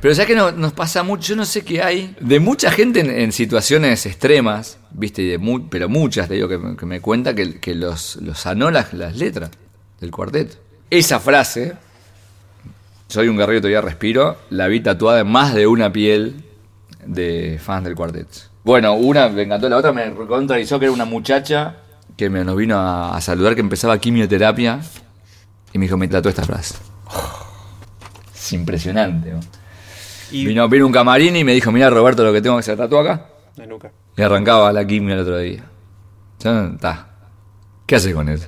Pero 0.00 0.14
ya 0.14 0.26
que 0.26 0.36
no, 0.36 0.52
nos 0.52 0.74
pasa 0.74 1.02
mucho, 1.02 1.30
yo 1.30 1.36
no 1.36 1.44
sé 1.44 1.64
qué 1.64 1.82
hay, 1.82 2.14
de 2.20 2.38
mucha 2.38 2.70
gente 2.70 3.00
en, 3.00 3.10
en 3.10 3.32
situaciones 3.32 4.06
extremas, 4.06 4.78
viste, 4.92 5.22
y 5.22 5.26
de 5.30 5.38
mu- 5.38 5.68
pero 5.68 5.88
muchas, 5.88 6.28
te 6.28 6.34
digo, 6.34 6.46
que, 6.48 6.56
me- 6.58 6.76
que 6.76 6.86
me 6.86 7.00
cuenta 7.00 7.34
que, 7.34 7.58
que 7.58 7.74
los, 7.74 8.14
los 8.22 8.38
sanó 8.38 8.70
las, 8.70 8.92
las 8.92 9.16
letras 9.16 9.50
del 10.00 10.10
cuarteto. 10.10 10.56
Esa 10.90 11.20
frase, 11.20 11.74
soy 13.08 13.28
un 13.28 13.36
guerrero 13.36 13.60
todavía 13.60 13.80
respiro, 13.80 14.36
la 14.50 14.66
vi 14.68 14.80
tatuada 14.80 15.20
en 15.20 15.28
más 15.28 15.54
de 15.54 15.66
una 15.66 15.92
piel 15.92 16.44
de 17.04 17.58
fans 17.62 17.84
del 17.84 17.94
cuarteto. 17.94 18.38
Bueno, 18.64 18.94
una 18.94 19.28
me 19.28 19.42
encantó, 19.42 19.68
la 19.68 19.76
otra 19.78 19.92
me 19.92 20.12
contrarizó 20.14 20.78
que 20.78 20.86
era 20.86 20.92
una 20.92 21.04
muchacha 21.04 21.76
que 22.16 22.28
me, 22.28 22.44
nos 22.44 22.56
vino 22.56 22.76
a, 22.78 23.16
a 23.16 23.20
saludar 23.20 23.54
que 23.54 23.60
empezaba 23.60 23.98
quimioterapia 23.98 24.80
y 25.72 25.78
me 25.78 25.84
dijo, 25.86 25.96
me 25.96 26.08
tatuó 26.08 26.28
esta 26.30 26.42
frase. 26.44 26.74
Es 28.34 28.52
impresionante. 28.52 29.30
¿no? 29.32 29.40
Y- 30.30 30.46
Vino, 30.46 30.68
vino 30.68 30.86
un 30.86 30.92
camarín 30.92 31.36
y 31.36 31.44
me 31.44 31.52
dijo, 31.54 31.70
mira 31.72 31.88
Roberto 31.90 32.24
lo 32.24 32.32
que 32.32 32.42
tengo 32.42 32.56
que 32.56 32.62
se 32.62 32.76
tatuó 32.76 33.00
acá. 33.00 33.26
La 33.56 33.66
nuca. 33.66 33.90
Y 34.16 34.22
arrancaba 34.22 34.72
la 34.72 34.86
quimio 34.86 35.14
el 35.14 35.20
otro 35.20 35.38
día. 35.38 35.64
Ya. 36.40 37.06
¿Qué 37.86 37.96
haces 37.96 38.14
con 38.14 38.28
eso? 38.28 38.46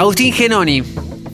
Agustín 0.00 0.32
Genoni. 0.32 0.82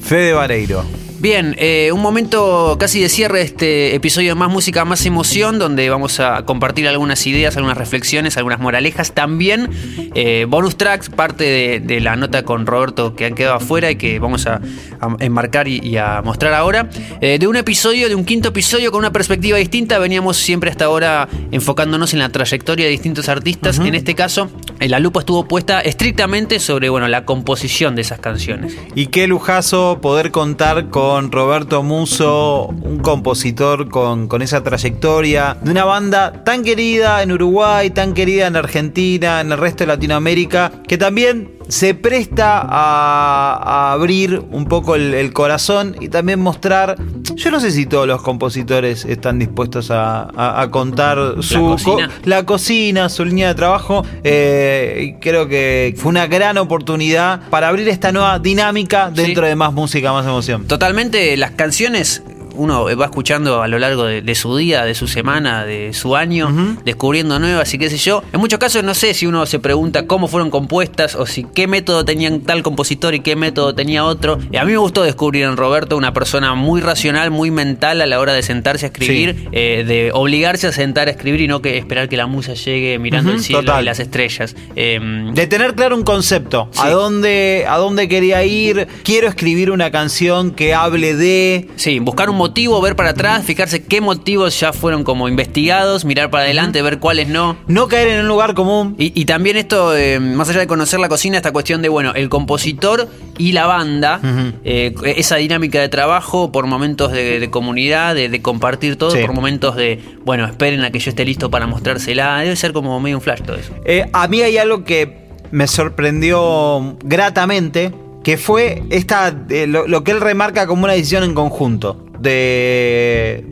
Fede 0.00 0.32
Vareiro. 0.35 0.85
Bien, 1.18 1.56
eh, 1.58 1.92
un 1.92 2.02
momento 2.02 2.76
casi 2.78 3.00
de 3.00 3.08
cierre 3.08 3.38
de 3.38 3.44
este 3.44 3.94
episodio 3.94 4.32
de 4.32 4.35
Más 4.35 4.50
Música, 4.50 4.85
Más 4.85 5.06
Emoción, 5.06 5.58
donde 5.58 5.88
vamos 5.88 6.20
a 6.20 6.44
compartir 6.44 6.87
algunas 6.87 7.26
ideas, 7.26 7.56
algunas 7.56 7.78
reflexiones, 7.78 8.37
algunas 8.37 8.61
moralejas. 8.61 9.12
También 9.12 9.70
eh, 10.14 10.44
bonus 10.46 10.76
tracks, 10.76 11.08
parte 11.08 11.44
de, 11.44 11.80
de 11.80 12.00
la 12.00 12.16
nota 12.16 12.44
con 12.44 12.66
Roberto 12.66 13.16
que 13.16 13.25
han 13.25 13.35
quedado 13.35 13.56
afuera 13.56 13.90
y 13.90 13.96
que 13.96 14.18
vamos 14.18 14.46
a, 14.46 14.61
a 15.00 15.16
enmarcar 15.20 15.68
y, 15.68 15.78
y 15.78 15.96
a 15.96 16.20
mostrar 16.23 16.52
ahora. 16.52 16.90
Eh, 17.23 17.38
de 17.38 17.46
un 17.46 17.56
episodio, 17.56 18.08
de 18.11 18.14
un 18.14 18.26
quinto 18.26 18.50
episodio 18.50 18.92
con 18.92 18.99
una 18.99 19.12
perspectiva 19.12 19.56
distinta. 19.56 19.99
Veníamos 19.99 20.37
siempre 20.37 20.70
hasta 20.70 20.85
ahora 20.85 21.28
enfocándonos 21.50 22.12
en 22.12 22.18
la 22.18 22.28
trayectoria 22.28 22.85
de 22.85 22.90
distintos 22.90 23.30
artistas. 23.30 23.78
En 23.78 23.94
este 23.94 24.14
caso, 24.14 24.50
la 24.80 24.99
lupa 24.99 25.20
estuvo 25.20 25.49
puesta 25.49 25.80
estrictamente 25.80 26.61
sobre 26.61 26.90
bueno, 26.90 27.08
la 27.08 27.25
composición 27.25 27.94
de 27.94 28.02
esas 28.02 28.20
canciones. 28.20 28.76
Y 28.94 29.06
qué 29.06 29.26
lujazo 29.26 29.99
poder 30.02 30.30
contar 30.30 30.90
con 30.90 31.05
Roberto 31.30 31.82
Muso, 31.82 32.66
un 32.66 32.98
compositor 32.98 33.88
con, 33.88 34.28
con 34.28 34.42
esa 34.42 34.62
trayectoria, 34.62 35.56
de 35.62 35.70
una 35.70 35.84
banda 35.84 36.44
tan 36.44 36.62
querida 36.62 37.22
en 37.22 37.32
Uruguay, 37.32 37.90
tan 37.90 38.12
querida 38.12 38.46
en 38.46 38.56
Argentina, 38.56 39.40
en 39.40 39.52
el 39.52 39.58
resto 39.58 39.84
de 39.84 39.88
Latinoamérica, 39.88 40.72
que 40.86 40.98
también 40.98 41.55
se 41.68 41.94
presta 41.94 42.61
a, 42.61 43.61
a 43.62 43.92
abrir 43.92 44.42
un 44.52 44.66
poco 44.66 44.94
el, 44.94 45.14
el 45.14 45.32
corazón 45.32 45.96
y 46.00 46.08
también 46.08 46.40
mostrar, 46.40 46.96
yo 47.34 47.50
no 47.50 47.58
sé 47.60 47.71
si 47.73 47.86
todos 47.86 48.06
los 48.06 48.23
compositores 48.23 49.04
están 49.04 49.38
dispuestos 49.38 49.90
a, 49.90 50.28
a- 50.36 50.62
a 50.62 50.71
contar 50.71 51.19
su 51.43 51.60
cocina. 51.60 52.08
co- 52.08 52.14
la 52.25 52.45
cocina, 52.47 53.08
su 53.08 53.25
línea 53.25 53.49
de 53.49 53.54
trabajo. 53.54 54.04
eh, 54.23 55.00
y 55.17 55.21
creo 55.21 55.49
que 55.49 55.95
fue 55.97 56.10
una 56.10 56.26
gran 56.26 56.58
oportunidad 56.58 57.49
para 57.50 57.69
abrir 57.69 57.88
esta 57.88 58.12
nueva 58.12 58.38
dinámica 58.38 59.10
dentro 59.10 59.43
Sí. 59.45 59.49
de 59.49 59.56
más 59.56 59.73
música, 59.73 60.12
más 60.12 60.25
emoción. 60.26 60.67
Totalmente, 60.67 61.36
las 61.36 61.52
canciones 61.52 62.23
uno 62.56 62.84
va 62.97 63.04
escuchando 63.04 63.62
a 63.62 63.69
lo 63.69 63.78
largo 63.78 64.04
de, 64.04 64.23
de 64.23 64.34
su 64.34 64.56
día, 64.56 64.84
de 64.84 64.95
su 64.95 65.06
semana, 65.06 65.64
de 65.64 65.92
su 65.92 66.16
año, 66.16 66.76
descubriendo 66.84 67.38
nuevas 67.38 67.73
y 67.75 67.78
qué 67.78 67.90
sé 67.90 67.97
yo. 67.99 68.23
En 68.32 68.40
muchos 68.40 68.58
casos 68.58 68.82
no 68.84 68.95
sé 68.95 69.14
si 69.14 69.26
uno 69.26 69.47
se 69.47 69.58
pregunta 69.58 70.06
cómo 70.06 70.28
fueron 70.28 70.50
compuestas 70.50 71.14
o 71.14 71.26
si 71.26 71.45
qué 71.45 71.66
método 71.66 72.04
tenían 72.04 72.40
tal 72.40 72.62
compositor 72.62 73.14
y 73.14 73.21
qué 73.21 73.36
método 73.36 73.75
tenía 73.75 74.04
otro. 74.04 74.38
Y 74.50 74.56
a 74.56 74.64
mí 74.64 74.73
me 74.73 74.78
gustó 74.78 75.02
descubrir 75.02 75.45
en 75.45 75.56
Roberto 75.56 75.97
una 75.97 76.12
persona 76.12 76.54
muy 76.54 76.80
racional, 76.80 77.30
muy 77.30 77.50
mental 77.50 78.00
a 78.00 78.06
la 78.06 78.19
hora 78.21 78.32
de 78.32 78.42
sentarse 78.42 78.86
a 78.86 78.88
escribir, 78.88 79.49
eh, 79.52 79.84
de 79.86 80.10
obligarse 80.12 80.66
a 80.66 80.73
sentar 80.73 81.08
a 81.08 81.10
escribir 81.10 81.40
y 81.42 81.49
no 81.49 81.62
que 81.62 81.78
esperar 81.78 82.08
que 82.08 82.16
la 82.16 82.26
musa 82.26 82.54
llegue 82.54 82.99
mirando 82.99 83.32
el 83.32 83.40
cielo 83.40 83.60
total. 83.62 83.82
y 83.82 83.84
las 83.86 84.00
estrellas. 84.00 84.54
Em, 84.75 85.34
De 85.34 85.47
tener 85.47 85.75
claro 85.75 85.97
un 85.97 86.02
concepto, 86.04 86.71
a 86.76 86.90
dónde, 86.90 87.64
a 87.69 87.76
dónde 87.78 88.08
quería 88.08 88.45
ir, 88.45 88.86
quiero 89.04 89.28
escribir 89.28 89.71
una 89.71 89.90
canción 89.90 90.50
que 90.52 90.75
hable 90.75 91.14
de. 91.14 91.69
Sí, 91.76 91.99
buscar 91.99 92.30
un 92.30 92.36
motivo, 92.47 92.80
ver 92.80 92.95
para 92.97 93.11
atrás, 93.11 93.45
fijarse 93.45 93.85
qué 93.85 94.00
motivos 94.00 94.59
ya 94.61 94.73
fueron 94.73 95.02
como 95.04 95.28
investigados, 95.28 96.04
mirar 96.04 96.30
para 96.30 96.45
adelante, 96.45 96.80
ver 96.82 96.99
cuáles 96.99 97.28
no. 97.28 97.56
No 97.67 97.89
caer 97.89 98.09
en 98.09 98.21
un 98.21 98.28
lugar 98.28 98.54
común. 98.54 98.95
Y, 98.99 99.13
y 99.21 99.25
también 99.25 99.56
esto, 99.56 99.97
eh, 99.97 100.21
más 100.21 100.49
allá 100.49 100.61
de 100.61 100.67
conocer 100.67 101.00
la 101.00 101.09
cocina, 101.09 101.37
esta 101.37 101.52
cuestión 101.52 101.82
de, 101.82 101.89
bueno, 101.89 102.13
el 102.15 102.28
compositor 102.28 103.09
y 103.39 103.52
la 103.52 103.67
banda, 103.67 104.21
eh, 104.65 104.95
esa 105.17 105.37
dinámica 105.37 105.80
de 105.80 105.89
trabajo 105.89 106.52
por 106.52 106.67
momentos 106.67 107.11
de, 107.13 107.41
de 107.41 107.50
comunidad, 107.50 108.15
de, 108.15 108.28
de 108.28 108.43
compartir 108.43 108.97
todo, 108.97 109.11
Sí. 109.11 109.19
por 109.23 109.32
momentos 109.32 109.76
de, 109.76 110.00
bueno, 110.25 110.45
esperen 110.47 110.82
a 110.85 110.91
que 110.91 110.99
yo 110.99 111.11
esté 111.11 111.25
listo 111.25 111.50
para 111.50 111.67
mostrársela. 111.67 112.39
Debe 112.41 112.56
ser 112.56 112.73
como 112.73 112.99
medio 113.00 113.17
un 113.17 113.23
flash 113.23 113.41
todo 113.43 113.56
eso. 113.56 113.73
Eh, 113.85 114.06
a 114.13 114.28
mí 114.28 114.41
hay 114.43 114.56
algo 114.59 114.85
que 114.85 115.26
me 115.50 115.67
sorprendió 115.67 116.97
gratamente, 117.04 117.93
que 118.25 118.37
fue 118.37 118.82
esta, 118.91 119.32
eh, 119.50 119.67
lo, 119.67 119.87
lo 119.87 120.02
que 120.02 120.11
él 120.13 120.21
remarca 120.21 120.67
como 120.67 120.85
una 120.85 120.95
decisión 120.95 121.23
en 121.25 121.35
conjunto. 121.35 122.05
De 122.20 123.44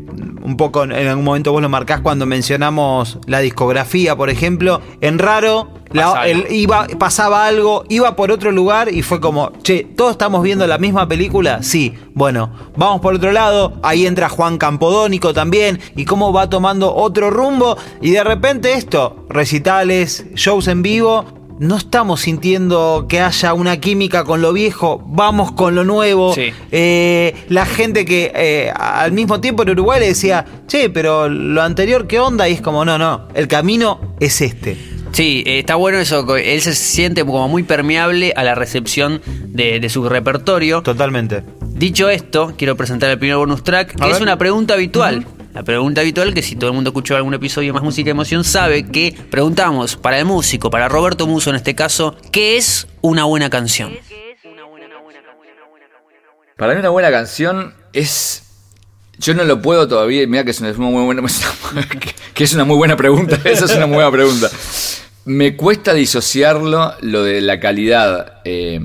un 0.42 0.56
poco 0.58 0.84
en 0.84 0.92
algún 0.92 1.24
momento 1.24 1.52
vos 1.52 1.62
lo 1.62 1.68
marcás 1.70 2.00
cuando 2.00 2.26
mencionamos 2.26 3.18
la 3.26 3.40
discografía, 3.40 4.14
por 4.14 4.28
ejemplo. 4.28 4.80
En 5.00 5.18
Raro 5.18 5.70
la- 5.90 6.26
el- 6.26 6.46
iba, 6.52 6.86
pasaba 6.98 7.46
algo, 7.46 7.84
iba 7.88 8.14
por 8.14 8.30
otro 8.30 8.52
lugar 8.52 8.92
y 8.92 9.00
fue 9.02 9.20
como, 9.20 9.52
che, 9.62 9.84
¿todos 9.96 10.12
estamos 10.12 10.42
viendo 10.42 10.66
la 10.66 10.76
misma 10.76 11.08
película? 11.08 11.62
Sí, 11.62 11.94
bueno, 12.12 12.50
vamos 12.76 13.00
por 13.00 13.14
otro 13.14 13.32
lado. 13.32 13.74
Ahí 13.82 14.06
entra 14.06 14.28
Juan 14.28 14.58
Campodónico 14.58 15.32
también 15.32 15.80
y 15.96 16.04
cómo 16.04 16.32
va 16.32 16.50
tomando 16.50 16.94
otro 16.94 17.30
rumbo. 17.30 17.76
Y 18.02 18.10
de 18.10 18.22
repente 18.24 18.74
esto, 18.74 19.24
recitales, 19.30 20.26
shows 20.34 20.68
en 20.68 20.82
vivo. 20.82 21.24
No 21.58 21.76
estamos 21.76 22.22
sintiendo 22.22 23.06
que 23.08 23.20
haya 23.20 23.54
una 23.54 23.78
química 23.78 24.24
con 24.24 24.42
lo 24.42 24.52
viejo, 24.52 25.02
vamos 25.06 25.52
con 25.52 25.74
lo 25.74 25.84
nuevo. 25.84 26.34
Sí. 26.34 26.52
Eh, 26.72 27.34
la 27.48 27.64
gente 27.64 28.04
que 28.04 28.32
eh, 28.34 28.72
al 28.74 29.12
mismo 29.12 29.40
tiempo 29.40 29.62
en 29.62 29.70
Uruguay 29.70 30.00
le 30.00 30.08
decía, 30.08 30.44
che, 30.66 30.90
pero 30.90 31.28
lo 31.28 31.62
anterior, 31.62 32.06
¿qué 32.08 32.18
onda? 32.18 32.48
Y 32.48 32.54
es 32.54 32.60
como, 32.60 32.84
no, 32.84 32.98
no, 32.98 33.28
el 33.34 33.46
camino 33.46 34.16
es 34.18 34.40
este. 34.40 34.76
Sí, 35.12 35.44
eh, 35.46 35.60
está 35.60 35.76
bueno 35.76 35.98
eso. 35.98 36.36
Él 36.36 36.60
se 36.60 36.74
siente 36.74 37.24
como 37.24 37.46
muy 37.46 37.62
permeable 37.62 38.32
a 38.34 38.42
la 38.42 38.56
recepción 38.56 39.22
de, 39.46 39.78
de 39.78 39.88
su 39.88 40.08
repertorio. 40.08 40.82
Totalmente. 40.82 41.44
Dicho 41.60 42.08
esto, 42.08 42.52
quiero 42.58 42.76
presentar 42.76 43.10
el 43.10 43.18
primer 43.18 43.36
bonus 43.36 43.62
track, 43.62 43.94
que 43.94 44.10
es 44.10 44.20
una 44.20 44.36
pregunta 44.38 44.74
habitual. 44.74 45.24
La 45.54 45.62
pregunta 45.62 46.00
habitual 46.00 46.34
que 46.34 46.42
si 46.42 46.56
todo 46.56 46.70
el 46.70 46.74
mundo 46.74 46.90
escuchó 46.90 47.14
algún 47.14 47.32
episodio 47.32 47.68
de 47.68 47.74
Más 47.74 47.84
Música 47.84 48.08
y 48.08 48.10
Emoción 48.10 48.42
sabe 48.42 48.90
que 48.90 49.16
preguntamos 49.30 49.96
para 49.96 50.18
el 50.18 50.24
músico, 50.24 50.68
para 50.68 50.88
Roberto 50.88 51.28
Muso 51.28 51.50
en 51.50 51.56
este 51.56 51.76
caso, 51.76 52.16
¿qué 52.32 52.56
es 52.56 52.88
una 53.02 53.22
buena 53.22 53.48
canción? 53.50 53.92
Para 56.56 56.74
mí 56.74 56.80
una 56.80 56.88
buena 56.88 57.12
canción 57.12 57.72
es... 57.92 58.42
Yo 59.18 59.34
no 59.34 59.44
lo 59.44 59.62
puedo 59.62 59.86
todavía, 59.86 60.26
mira 60.26 60.42
que 60.42 60.50
es 60.50 60.60
una, 60.60 60.72
muy 60.72 61.04
buena, 61.04 61.22
que 62.34 62.42
es 62.42 62.52
una 62.52 62.64
muy 62.64 62.76
buena 62.76 62.96
pregunta, 62.96 63.38
esa 63.44 63.66
es 63.66 63.76
una 63.76 63.86
muy 63.86 63.94
buena 63.94 64.10
pregunta. 64.10 64.50
Me 65.24 65.54
cuesta 65.54 65.94
disociarlo 65.94 66.94
lo 67.00 67.22
de 67.22 67.40
la 67.40 67.60
calidad. 67.60 68.40
eh, 68.44 68.80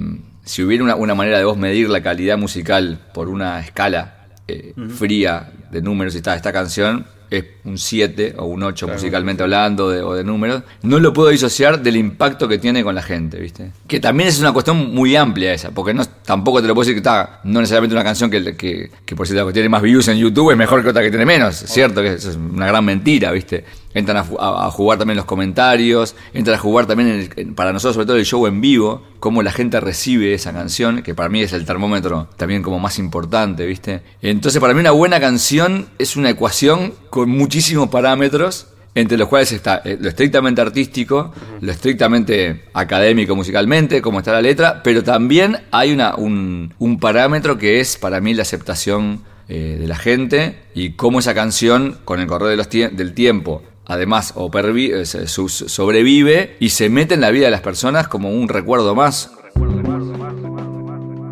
si 0.45 0.63
hubiera 0.63 0.83
una, 0.83 0.95
una 0.95 1.15
manera 1.15 1.39
de 1.39 1.45
vos 1.45 1.57
medir 1.57 1.89
la 1.89 2.03
calidad 2.03 2.37
musical 2.37 2.99
por 3.11 3.27
una 3.27 3.59
escala 3.59 4.27
eh, 4.47 4.73
fría 4.97 5.51
de 5.71 5.81
números 5.81 6.13
y 6.15 6.17
está 6.17 6.35
esta 6.35 6.51
canción, 6.53 7.05
es 7.29 7.45
un 7.63 7.77
7 7.77 8.33
o 8.39 8.45
un 8.45 8.63
8 8.63 8.87
musicalmente 8.87 9.43
hablando 9.43 9.89
de- 9.89 10.01
o 10.01 10.15
de 10.15 10.23
números, 10.23 10.63
no 10.81 10.99
lo 10.99 11.13
puedo 11.13 11.29
disociar 11.29 11.81
del 11.83 11.95
impacto 11.95 12.47
que 12.47 12.57
tiene 12.57 12.83
con 12.83 12.95
la 12.95 13.03
gente, 13.03 13.37
¿viste? 13.39 13.71
Que 13.87 13.99
también 13.99 14.29
es 14.29 14.39
una 14.39 14.51
cuestión 14.51 14.93
muy 14.95 15.15
amplia 15.15 15.53
esa, 15.53 15.69
porque 15.69 15.93
no, 15.93 16.01
tampoco 16.29 16.61
te 16.61 16.67
lo 16.67 16.75
puedo 16.75 16.85
decir 16.85 16.93
que 16.93 16.99
está, 16.99 17.39
no 17.43 17.59
necesariamente 17.59 17.95
una 17.95 18.03
canción 18.03 18.29
que, 18.29 18.55
que, 18.55 18.91
que 19.03 19.15
por 19.15 19.25
cierto 19.25 19.51
tiene 19.51 19.67
más 19.67 19.81
views 19.81 20.09
en 20.09 20.17
YouTube 20.19 20.51
es 20.51 20.57
mejor 20.57 20.83
que 20.83 20.89
otra 20.89 21.01
que 21.01 21.09
tiene 21.09 21.25
menos, 21.25 21.55
cierto 21.55 22.03
que 22.03 22.13
es 22.13 22.25
una 22.35 22.67
gran 22.67 22.85
mentira, 22.85 23.31
¿viste? 23.31 23.65
Entran 23.95 24.17
a, 24.17 24.69
jugar 24.69 24.99
también 24.99 25.17
los 25.17 25.25
comentarios, 25.25 26.15
entran 26.31 26.57
a 26.57 26.59
jugar 26.59 26.85
también, 26.85 27.55
para 27.55 27.73
nosotros 27.73 27.95
sobre 27.95 28.05
todo 28.05 28.17
el 28.17 28.25
show 28.25 28.45
en 28.45 28.61
vivo, 28.61 29.01
cómo 29.19 29.41
la 29.41 29.51
gente 29.51 29.79
recibe 29.79 30.35
esa 30.35 30.53
canción, 30.53 31.01
que 31.01 31.15
para 31.15 31.29
mí 31.29 31.41
es 31.41 31.51
el 31.51 31.65
termómetro 31.65 32.27
también 32.37 32.61
como 32.61 32.77
más 32.77 32.99
importante, 32.99 33.65
¿viste? 33.65 34.03
Entonces 34.21 34.61
para 34.61 34.75
mí 34.75 34.81
una 34.81 34.91
buena 34.91 35.19
canción 35.19 35.87
es 35.97 36.15
una 36.15 36.29
ecuación 36.29 36.93
con 37.09 37.31
muchísimos 37.31 37.89
parámetros, 37.89 38.67
entre 38.99 39.17
los 39.17 39.27
cuales 39.27 39.51
está 39.51 39.81
eh, 39.85 39.97
lo 39.99 40.09
estrictamente 40.09 40.61
artístico, 40.61 41.33
lo 41.61 41.71
estrictamente 41.71 42.65
académico 42.73 43.35
musicalmente, 43.35 44.01
como 44.01 44.19
está 44.19 44.33
la 44.33 44.41
letra, 44.41 44.81
pero 44.83 45.03
también 45.03 45.57
hay 45.71 45.91
una, 45.91 46.15
un, 46.15 46.73
un 46.79 46.99
parámetro 46.99 47.57
que 47.57 47.79
es 47.79 47.97
para 47.97 48.19
mí 48.21 48.33
la 48.33 48.41
aceptación 48.43 49.23
eh, 49.47 49.77
de 49.79 49.87
la 49.87 49.95
gente 49.95 50.59
y 50.75 50.91
cómo 50.91 51.19
esa 51.19 51.33
canción, 51.33 51.97
con 52.05 52.19
el 52.19 52.27
correr 52.27 52.49
de 52.49 52.57
los 52.57 52.69
tie- 52.69 52.91
del 52.91 53.13
tiempo, 53.13 53.63
además 53.85 54.33
o 54.35 54.51
eh, 54.53 55.05
sobrevive 55.05 56.55
y 56.59 56.69
se 56.69 56.89
mete 56.89 57.15
en 57.15 57.21
la 57.21 57.31
vida 57.31 57.45
de 57.45 57.51
las 57.51 57.61
personas 57.61 58.07
como 58.07 58.29
un 58.31 58.47
recuerdo 58.47 58.93
más. 58.93 59.31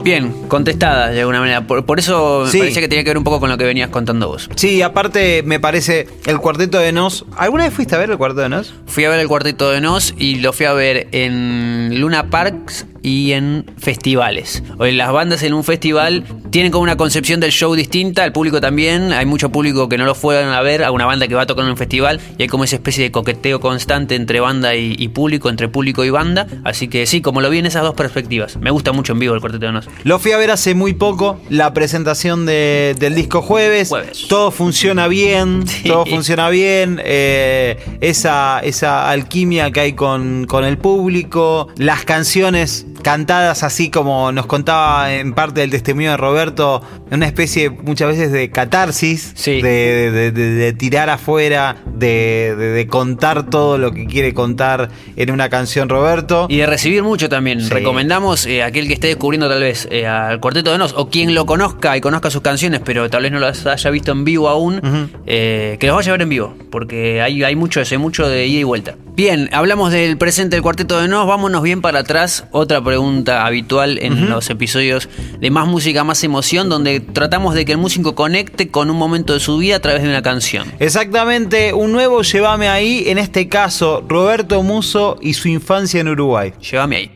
Bien, 0.08 0.32
contestada 0.48 1.10
de 1.10 1.20
alguna 1.20 1.41
manera. 1.41 1.67
Por, 1.67 1.86
por 1.86 2.00
eso 2.00 2.43
me 2.46 2.52
Sí. 2.52 2.60
parecía 2.60 2.82
que 2.82 2.88
tenía 2.88 3.04
que 3.04 3.10
ver 3.10 3.17
un 3.17 3.26
poco 3.26 3.41
con 3.41 3.50
lo 3.50 3.58
que 3.58 3.65
venías 3.65 3.89
contando 3.89 4.30
vos. 4.30 4.50
Sí, 4.56 4.82
aparte 4.82 5.43
me 5.43 5.60
parece 5.60 6.08
el 6.26 6.38
cuarteto 6.39 6.80
de 6.80 6.93
Nos. 6.93 7.26
¿Alguna 7.36 7.65
vez 7.65 7.74
fuiste 7.74 7.93
a 7.93 7.98
ver 7.98 8.10
el 8.10 8.17
cuarteto 8.17 8.43
de 8.43 8.48
Nos? 8.48 8.74
Fui 8.86 9.04
a 9.04 9.10
ver 9.10 9.20
el 9.20 9.28
Cuarteto 9.28 9.70
de 9.70 9.82
Nos 9.82 10.13
y 10.17 10.36
lo 10.36 10.54
fui 10.54 10.65
a 10.65 10.72
ver 10.72 11.10
en 11.12 12.00
Luna 12.00 12.30
Parks 12.30 12.86
y 13.08 13.32
en 13.32 13.65
festivales. 13.78 14.62
Hoy 14.78 14.91
las 14.91 15.12
bandas 15.13 15.41
en 15.43 15.54
un 15.54 15.63
festival 15.63 16.26
tienen 16.52 16.72
como 16.72 16.84
una 16.84 16.98
concepción 16.98 17.39
del 17.39 17.52
show 17.52 17.74
distinta, 17.74 18.26
el 18.26 18.34
público 18.34 18.60
también. 18.60 19.13
Hay 19.13 19.26
mucho 19.26 19.50
público 19.50 19.88
que 19.88 19.98
no 19.98 20.06
lo 20.06 20.13
fueron 20.13 20.50
a 20.54 20.62
ver, 20.62 20.84
a 20.84 20.91
una 20.91 21.06
banda 21.06 21.28
que 21.28 21.36
va 21.36 21.43
a 21.43 21.46
tocar 21.48 21.63
en 21.65 21.72
un 21.72 21.78
festival 21.78 22.20
y 22.38 22.41
hay 22.43 22.48
como 22.50 22.63
esa 22.65 22.76
especie 22.76 23.04
de 23.04 23.12
coqueteo 23.12 23.60
constante 23.62 24.15
entre 24.15 24.39
banda 24.41 24.76
y, 24.76 24.96
y 25.00 25.08
público, 25.08 25.50
entre 25.50 25.70
público 25.70 26.04
y 26.04 26.10
banda. 26.10 26.48
Así 26.65 26.88
que 26.89 27.06
sí, 27.06 27.22
como 27.22 27.39
lo 27.41 27.50
vi 27.50 27.60
en 27.60 27.65
esas 27.65 27.84
dos 27.84 27.93
perspectivas. 27.96 28.58
Me 28.58 28.72
gusta 28.72 28.91
mucho 28.91 29.13
en 29.13 29.20
vivo 29.20 29.34
el 29.34 29.39
Cuarteto 29.39 29.65
de 29.65 29.72
Nos. 29.72 29.88
Lo 30.04 30.20
fui 30.20 30.34
a 30.34 30.38
ver 30.38 30.52
hace 30.52 30.76
muy 30.76 30.93
poco, 30.93 31.39
la 31.50 31.74
presentación 31.74 32.46
de- 32.46 32.96
del 33.00 33.15
disco 33.15 33.41
jueves. 33.41 33.89
Jueves. 33.89 34.28
Todo 34.28 34.52
funciona 34.52 35.08
bien, 35.08 35.65
Sí. 35.67 35.88
todo 35.88 36.06
funciona 36.06 36.50
bien. 36.50 37.00
eh, 37.04 37.78
esa, 38.02 38.60
esa 38.60 39.10
alquimia 39.10 39.72
que 39.72 39.80
hay 39.80 39.93
con, 39.93 40.46
con 40.46 40.65
el 40.65 40.78
público, 40.78 41.70
las 41.78 42.04
canciones 42.06 42.86
cantadas 43.01 43.63
así 43.63 43.89
como 43.89 44.31
nos 44.31 44.45
contaba 44.45 45.13
en 45.13 45.33
parte 45.33 45.62
del 45.62 45.69
testimonio 45.71 46.12
de 46.12 46.17
Roberto, 46.17 46.81
una 47.12 47.25
especie 47.25 47.69
muchas 47.69 48.10
veces 48.10 48.31
de 48.31 48.49
catarsis, 48.51 49.31
Sí. 49.36 49.62
de, 49.62 50.12
de- 50.12 50.31
de- 50.31 50.51
de 50.51 50.73
tirar 50.73 51.10
afuera, 51.10 51.77
de, 51.86 52.88
contar 52.89 53.49
todo 53.49 53.77
lo 53.77 53.91
que 53.91 54.05
quiere 54.07 54.33
contar 54.33 54.89
en 55.15 55.31
una 55.31 55.49
canción 55.49 55.89
Roberto. 55.89 56.47
Y 56.49 56.57
de 56.57 56.65
recibir 56.65 57.03
mucho 57.03 57.29
también. 57.29 57.62
Sí. 57.62 57.69
Recomendamos 57.69 58.45
eh, 58.45 58.63
a 58.63 58.67
aquel 58.67 58.88
que 58.88 58.93
esté 58.93 59.07
descubriendo 59.07 59.49
tal 59.49 59.62
vez 59.62 59.88
eh, 59.91 60.07
al 60.07 60.39
Cuarteto 60.39 60.71
de 60.71 60.77
Nos 60.77 60.93
o 60.93 61.10
quien 61.10 61.33
lo 61.33 61.45
conozca 61.45 61.95
y 61.97 62.01
conozca 62.01 62.29
sus 62.29 62.41
canciones, 62.41 62.81
pero 62.83 63.10
tal 63.10 63.23
vez 63.23 63.31
no 63.31 63.39
las 63.39 63.65
haya 63.65 63.89
visto 63.89 64.12
en 64.12 64.23
vivo 64.25 64.49
aún, 64.49 64.81
eh, 65.25 65.77
que 65.79 65.88
los 65.88 65.95
vaya 65.95 66.12
a 66.12 66.13
ver 66.13 66.21
en 66.23 66.29
vivo, 66.29 66.55
porque 66.71 67.21
hay, 67.21 67.43
hay 67.43 67.55
mucho 67.55 67.81
eso, 67.81 67.95
hay 67.95 67.99
mucho 67.99 68.27
de 68.27 68.47
ida 68.47 68.60
y 68.60 68.63
vuelta. 68.63 68.95
Bien, 69.15 69.49
hablamos 69.51 69.91
del 69.91 70.17
presente 70.17 70.55
del 70.55 70.63
Cuarteto 70.63 71.01
de 71.01 71.07
Nos, 71.07 71.25
vámonos 71.27 71.63
bien 71.63 71.81
para 71.81 71.99
atrás. 71.99 72.45
Otra 72.51 72.81
pregunta 72.88 73.45
habitual 73.45 74.00
en 74.02 74.30
los 74.30 74.50
episodios 74.50 75.10
de 75.41 75.52
Más 75.52 75.67
Música, 75.67 76.06
Más 76.06 76.23
Emoción, 76.23 76.69
donde 76.69 77.02
tratamos 77.02 77.54
de 77.54 77.65
que 77.65 77.73
el 77.73 77.78
músico 77.78 78.15
conecte 78.15 78.69
con 78.69 78.89
un 78.89 78.95
momento 78.95 79.34
de 79.34 79.41
su 79.41 79.58
vida 79.58 79.76
a 79.76 79.80
través 79.82 80.04
de 80.04 80.08
una 80.08 80.21
canción. 80.21 80.71
Exactamente, 80.80 81.73
un 81.73 81.91
nuevo 81.91 82.21
Llévame 82.21 82.69
ahí, 82.69 83.04
en 83.08 83.17
este 83.17 83.50
caso 83.50 84.06
Roberto 84.08 84.63
Muso 84.63 85.17
y 85.21 85.34
su 85.34 85.50
infancia 85.50 86.00
en 86.00 86.08
Uruguay. 86.08 86.54
Llévame 86.62 86.95
ahí. 86.95 87.12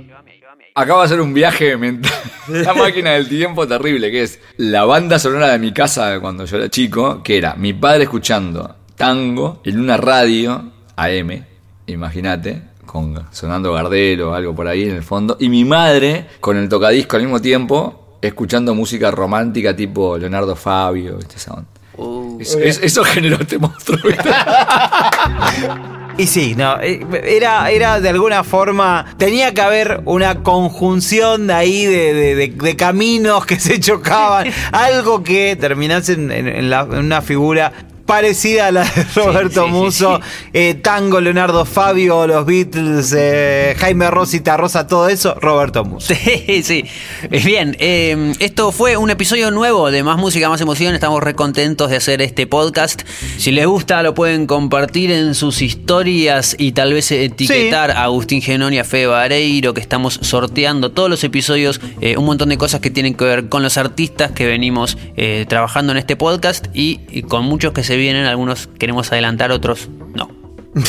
Acaba 0.75 1.03
de 1.03 1.05
hacer 1.05 1.21
un 1.21 1.33
viaje 1.33 1.77
mental, 1.77 2.11
la 2.49 2.73
máquina 2.73 3.11
del 3.11 3.29
tiempo 3.29 3.65
terrible, 3.65 4.11
que 4.11 4.23
es 4.23 4.41
la 4.57 4.83
banda 4.83 5.19
sonora 5.19 5.53
de 5.53 5.59
mi 5.59 5.71
casa 5.71 6.19
cuando 6.19 6.43
yo 6.43 6.57
era 6.57 6.67
chico, 6.69 7.23
que 7.23 7.37
era 7.37 7.55
mi 7.55 7.71
padre 7.71 8.03
escuchando 8.03 8.75
tango 8.97 9.61
en 9.63 9.79
una 9.79 9.95
radio 9.95 10.69
AM, 10.97 11.45
imagínate, 11.87 12.61
con 12.91 13.25
sonando 13.31 13.71
Gardel 13.73 14.21
o 14.21 14.33
algo 14.33 14.53
por 14.53 14.67
ahí 14.67 14.83
en 14.83 14.95
el 14.97 15.03
fondo, 15.03 15.37
y 15.39 15.47
mi 15.47 15.63
madre 15.63 16.27
con 16.41 16.57
el 16.57 16.67
tocadisco 16.67 17.15
al 17.15 17.21
mismo 17.23 17.39
tiempo, 17.41 18.17
escuchando 18.21 18.75
música 18.75 19.09
romántica 19.11 19.73
tipo 19.75 20.17
Leonardo 20.17 20.55
Fabio, 20.57 21.15
¿viste? 21.17 21.35
Esa 21.37 21.53
onda. 21.53 21.67
Eso, 22.39 22.59
es- 22.59 22.79
eso 22.83 23.03
generó 23.03 23.37
este 23.39 23.59
monstruo, 23.59 23.97
¿viste? 24.03 24.29
Y 26.17 26.27
sí, 26.27 26.55
no, 26.55 26.79
eh, 26.81 27.05
era, 27.23 27.69
era 27.71 27.99
de 28.01 28.09
alguna 28.09 28.43
forma, 28.43 29.05
tenía 29.17 29.53
que 29.53 29.61
haber 29.61 30.01
una 30.05 30.43
conjunción 30.43 31.47
de 31.47 31.53
ahí 31.53 31.85
de, 31.85 32.13
de- 32.13 32.35
de- 32.35 32.47
de 32.49 32.75
caminos 32.75 33.45
que 33.45 33.59
se 33.59 33.79
chocaban, 33.79 34.47
algo 34.73 35.23
que 35.23 35.55
terminase 35.55 36.13
en, 36.13 36.31
en- 36.31 36.47
en 36.47 36.69
la- 36.69 36.81
en 36.91 36.97
una 36.99 37.21
figura 37.21 37.71
parecida 38.11 38.67
a 38.67 38.71
la 38.73 38.83
de 38.83 39.05
Roberto 39.15 39.63
sí, 39.63 39.69
sí, 39.69 39.73
Muso, 39.73 40.19
eh, 40.51 40.73
Tango, 40.73 41.21
Leonardo 41.21 41.63
Fabio, 41.63 42.27
los 42.27 42.45
Beatles, 42.45 43.15
eh, 43.17 43.73
Jaime 43.79 44.11
Rosita 44.11 44.57
Rosa, 44.57 44.85
todo 44.85 45.07
eso, 45.07 45.33
Roberto 45.35 45.85
Muso. 45.85 46.13
Sí, 46.13 46.61
sí. 46.61 46.83
Eh, 47.31 47.41
Bien, 47.45 47.77
eh, 47.79 48.33
esto 48.39 48.73
fue 48.73 48.97
un 48.97 49.11
episodio 49.11 49.49
nuevo 49.49 49.91
de 49.91 50.03
Más 50.03 50.17
Música, 50.17 50.49
Más 50.49 50.59
Emoción. 50.59 50.93
Estamos 50.93 51.23
recontentos 51.23 51.89
de 51.89 51.95
hacer 51.95 52.21
este 52.21 52.47
podcast. 52.47 53.03
Si 53.37 53.53
les 53.53 53.65
gusta, 53.65 54.03
lo 54.03 54.13
pueden 54.13 54.45
compartir 54.45 55.09
en 55.11 55.33
sus 55.33 55.61
historias 55.61 56.53
y 56.59 56.73
tal 56.73 56.93
vez 56.93 57.09
etiquetar 57.13 57.91
a 57.91 58.03
Agustín 58.03 58.41
Genón 58.41 58.73
y 58.73 58.79
a 58.79 58.83
Fede 58.83 59.05
Vareiro, 59.05 59.73
que 59.73 59.79
estamos 59.79 60.19
sorteando 60.21 60.91
todos 60.91 61.09
los 61.09 61.23
episodios, 61.23 61.79
un 62.17 62.25
montón 62.25 62.49
de 62.49 62.57
cosas 62.57 62.81
que 62.81 62.89
tienen 62.89 63.13
que 63.13 63.23
ver 63.23 63.47
con 63.47 63.63
los 63.63 63.77
artistas 63.77 64.31
que 64.31 64.45
venimos 64.45 64.97
trabajando 65.47 65.93
en 65.93 65.97
este 65.97 66.17
podcast 66.17 66.67
y, 66.73 66.99
y 67.09 67.21
con 67.21 67.45
muchos 67.45 67.71
que 67.71 67.83
se 67.83 68.00
vienen. 68.01 68.25
Algunos 68.25 68.67
queremos 68.79 69.11
adelantar, 69.11 69.51
otros 69.51 69.89
no. 70.13 70.29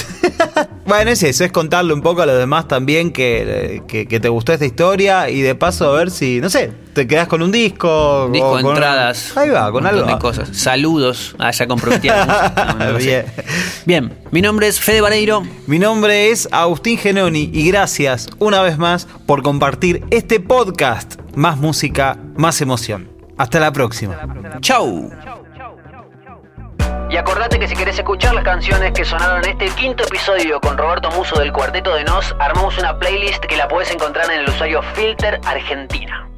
Bueno, 0.85 1.11
es 1.13 1.23
eso, 1.23 1.45
es 1.45 1.53
contarle 1.53 1.95
un 1.95 2.03
poco 2.03 2.23
a 2.23 2.27
los 2.27 2.37
demás 2.37 2.67
también 2.69 3.13
que, 3.13 3.83
que- 3.89 4.07
que 4.07 4.21
te 4.21 4.29
gustó 4.29 4.53
esta 4.53 4.67
historia 4.67 5.31
y 5.31 5.41
de 5.41 5.55
paso 5.55 5.89
a 5.89 5.97
ver 5.97 6.11
si, 6.11 6.41
no 6.41 6.51
sé, 6.51 6.73
te 6.93 7.07
quedas 7.07 7.29
con 7.29 7.41
un 7.41 7.51
disco. 7.53 8.29
Disco, 8.31 8.49
o 8.51 8.61
con- 8.61 8.67
entradas. 8.75 9.35
Ahí 9.37 9.49
va, 9.49 9.71
con 9.73 9.87
algo. 9.87 10.03
de 10.05 10.19
cosas. 10.19 10.51
Saludos. 10.53 11.35
A 11.39 11.51
la 11.53 11.67
música. 11.77 12.27
No. 12.79 12.99
Bien, 13.87 14.13
mi 14.33 14.43
nombre 14.43 14.67
es 14.67 14.81
Fede 14.81 15.01
Vareiro. 15.01 15.43
Mi 15.67 15.79
nombre 15.79 16.31
es 16.31 16.49
Agustín 16.53 16.99
Genoni 16.99 17.49
y 17.53 17.67
gracias 17.69 18.29
una 18.39 18.61
vez 18.61 18.77
más 18.77 19.07
por 19.27 19.43
compartir 19.43 20.05
este 20.11 20.41
podcast. 20.41 21.15
Más 21.35 21.57
música, 21.57 22.19
más 22.37 22.61
emoción. 22.61 23.09
Hasta 23.39 23.61
la 23.61 23.73
próxima. 23.73 24.19
Chau. 24.61 25.11
Y 27.13 27.19
acordate 27.19 27.59
que 27.59 27.69
si 27.69 27.77
querés 27.77 27.99
escuchar 27.99 28.33
las 28.33 28.43
canciones 28.43 28.93
que 28.93 29.05
sonaron 29.05 29.45
en 29.45 29.51
este 29.51 29.69
quinto 29.79 30.03
episodio 30.03 30.59
con 30.63 30.79
Roberto 30.79 31.11
Muso 31.11 31.39
del 31.39 31.53
Cuarteto 31.53 31.95
de 31.95 32.05
Nos, 32.05 32.35
armamos 32.39 32.79
una 32.79 32.99
playlist 32.99 33.45
que 33.45 33.55
la 33.59 33.69
podés 33.69 33.91
encontrar 33.91 34.31
en 34.31 34.41
el 34.41 34.49
usuario 34.49 34.81
Filter 34.95 35.39
Argentina. 35.45 36.32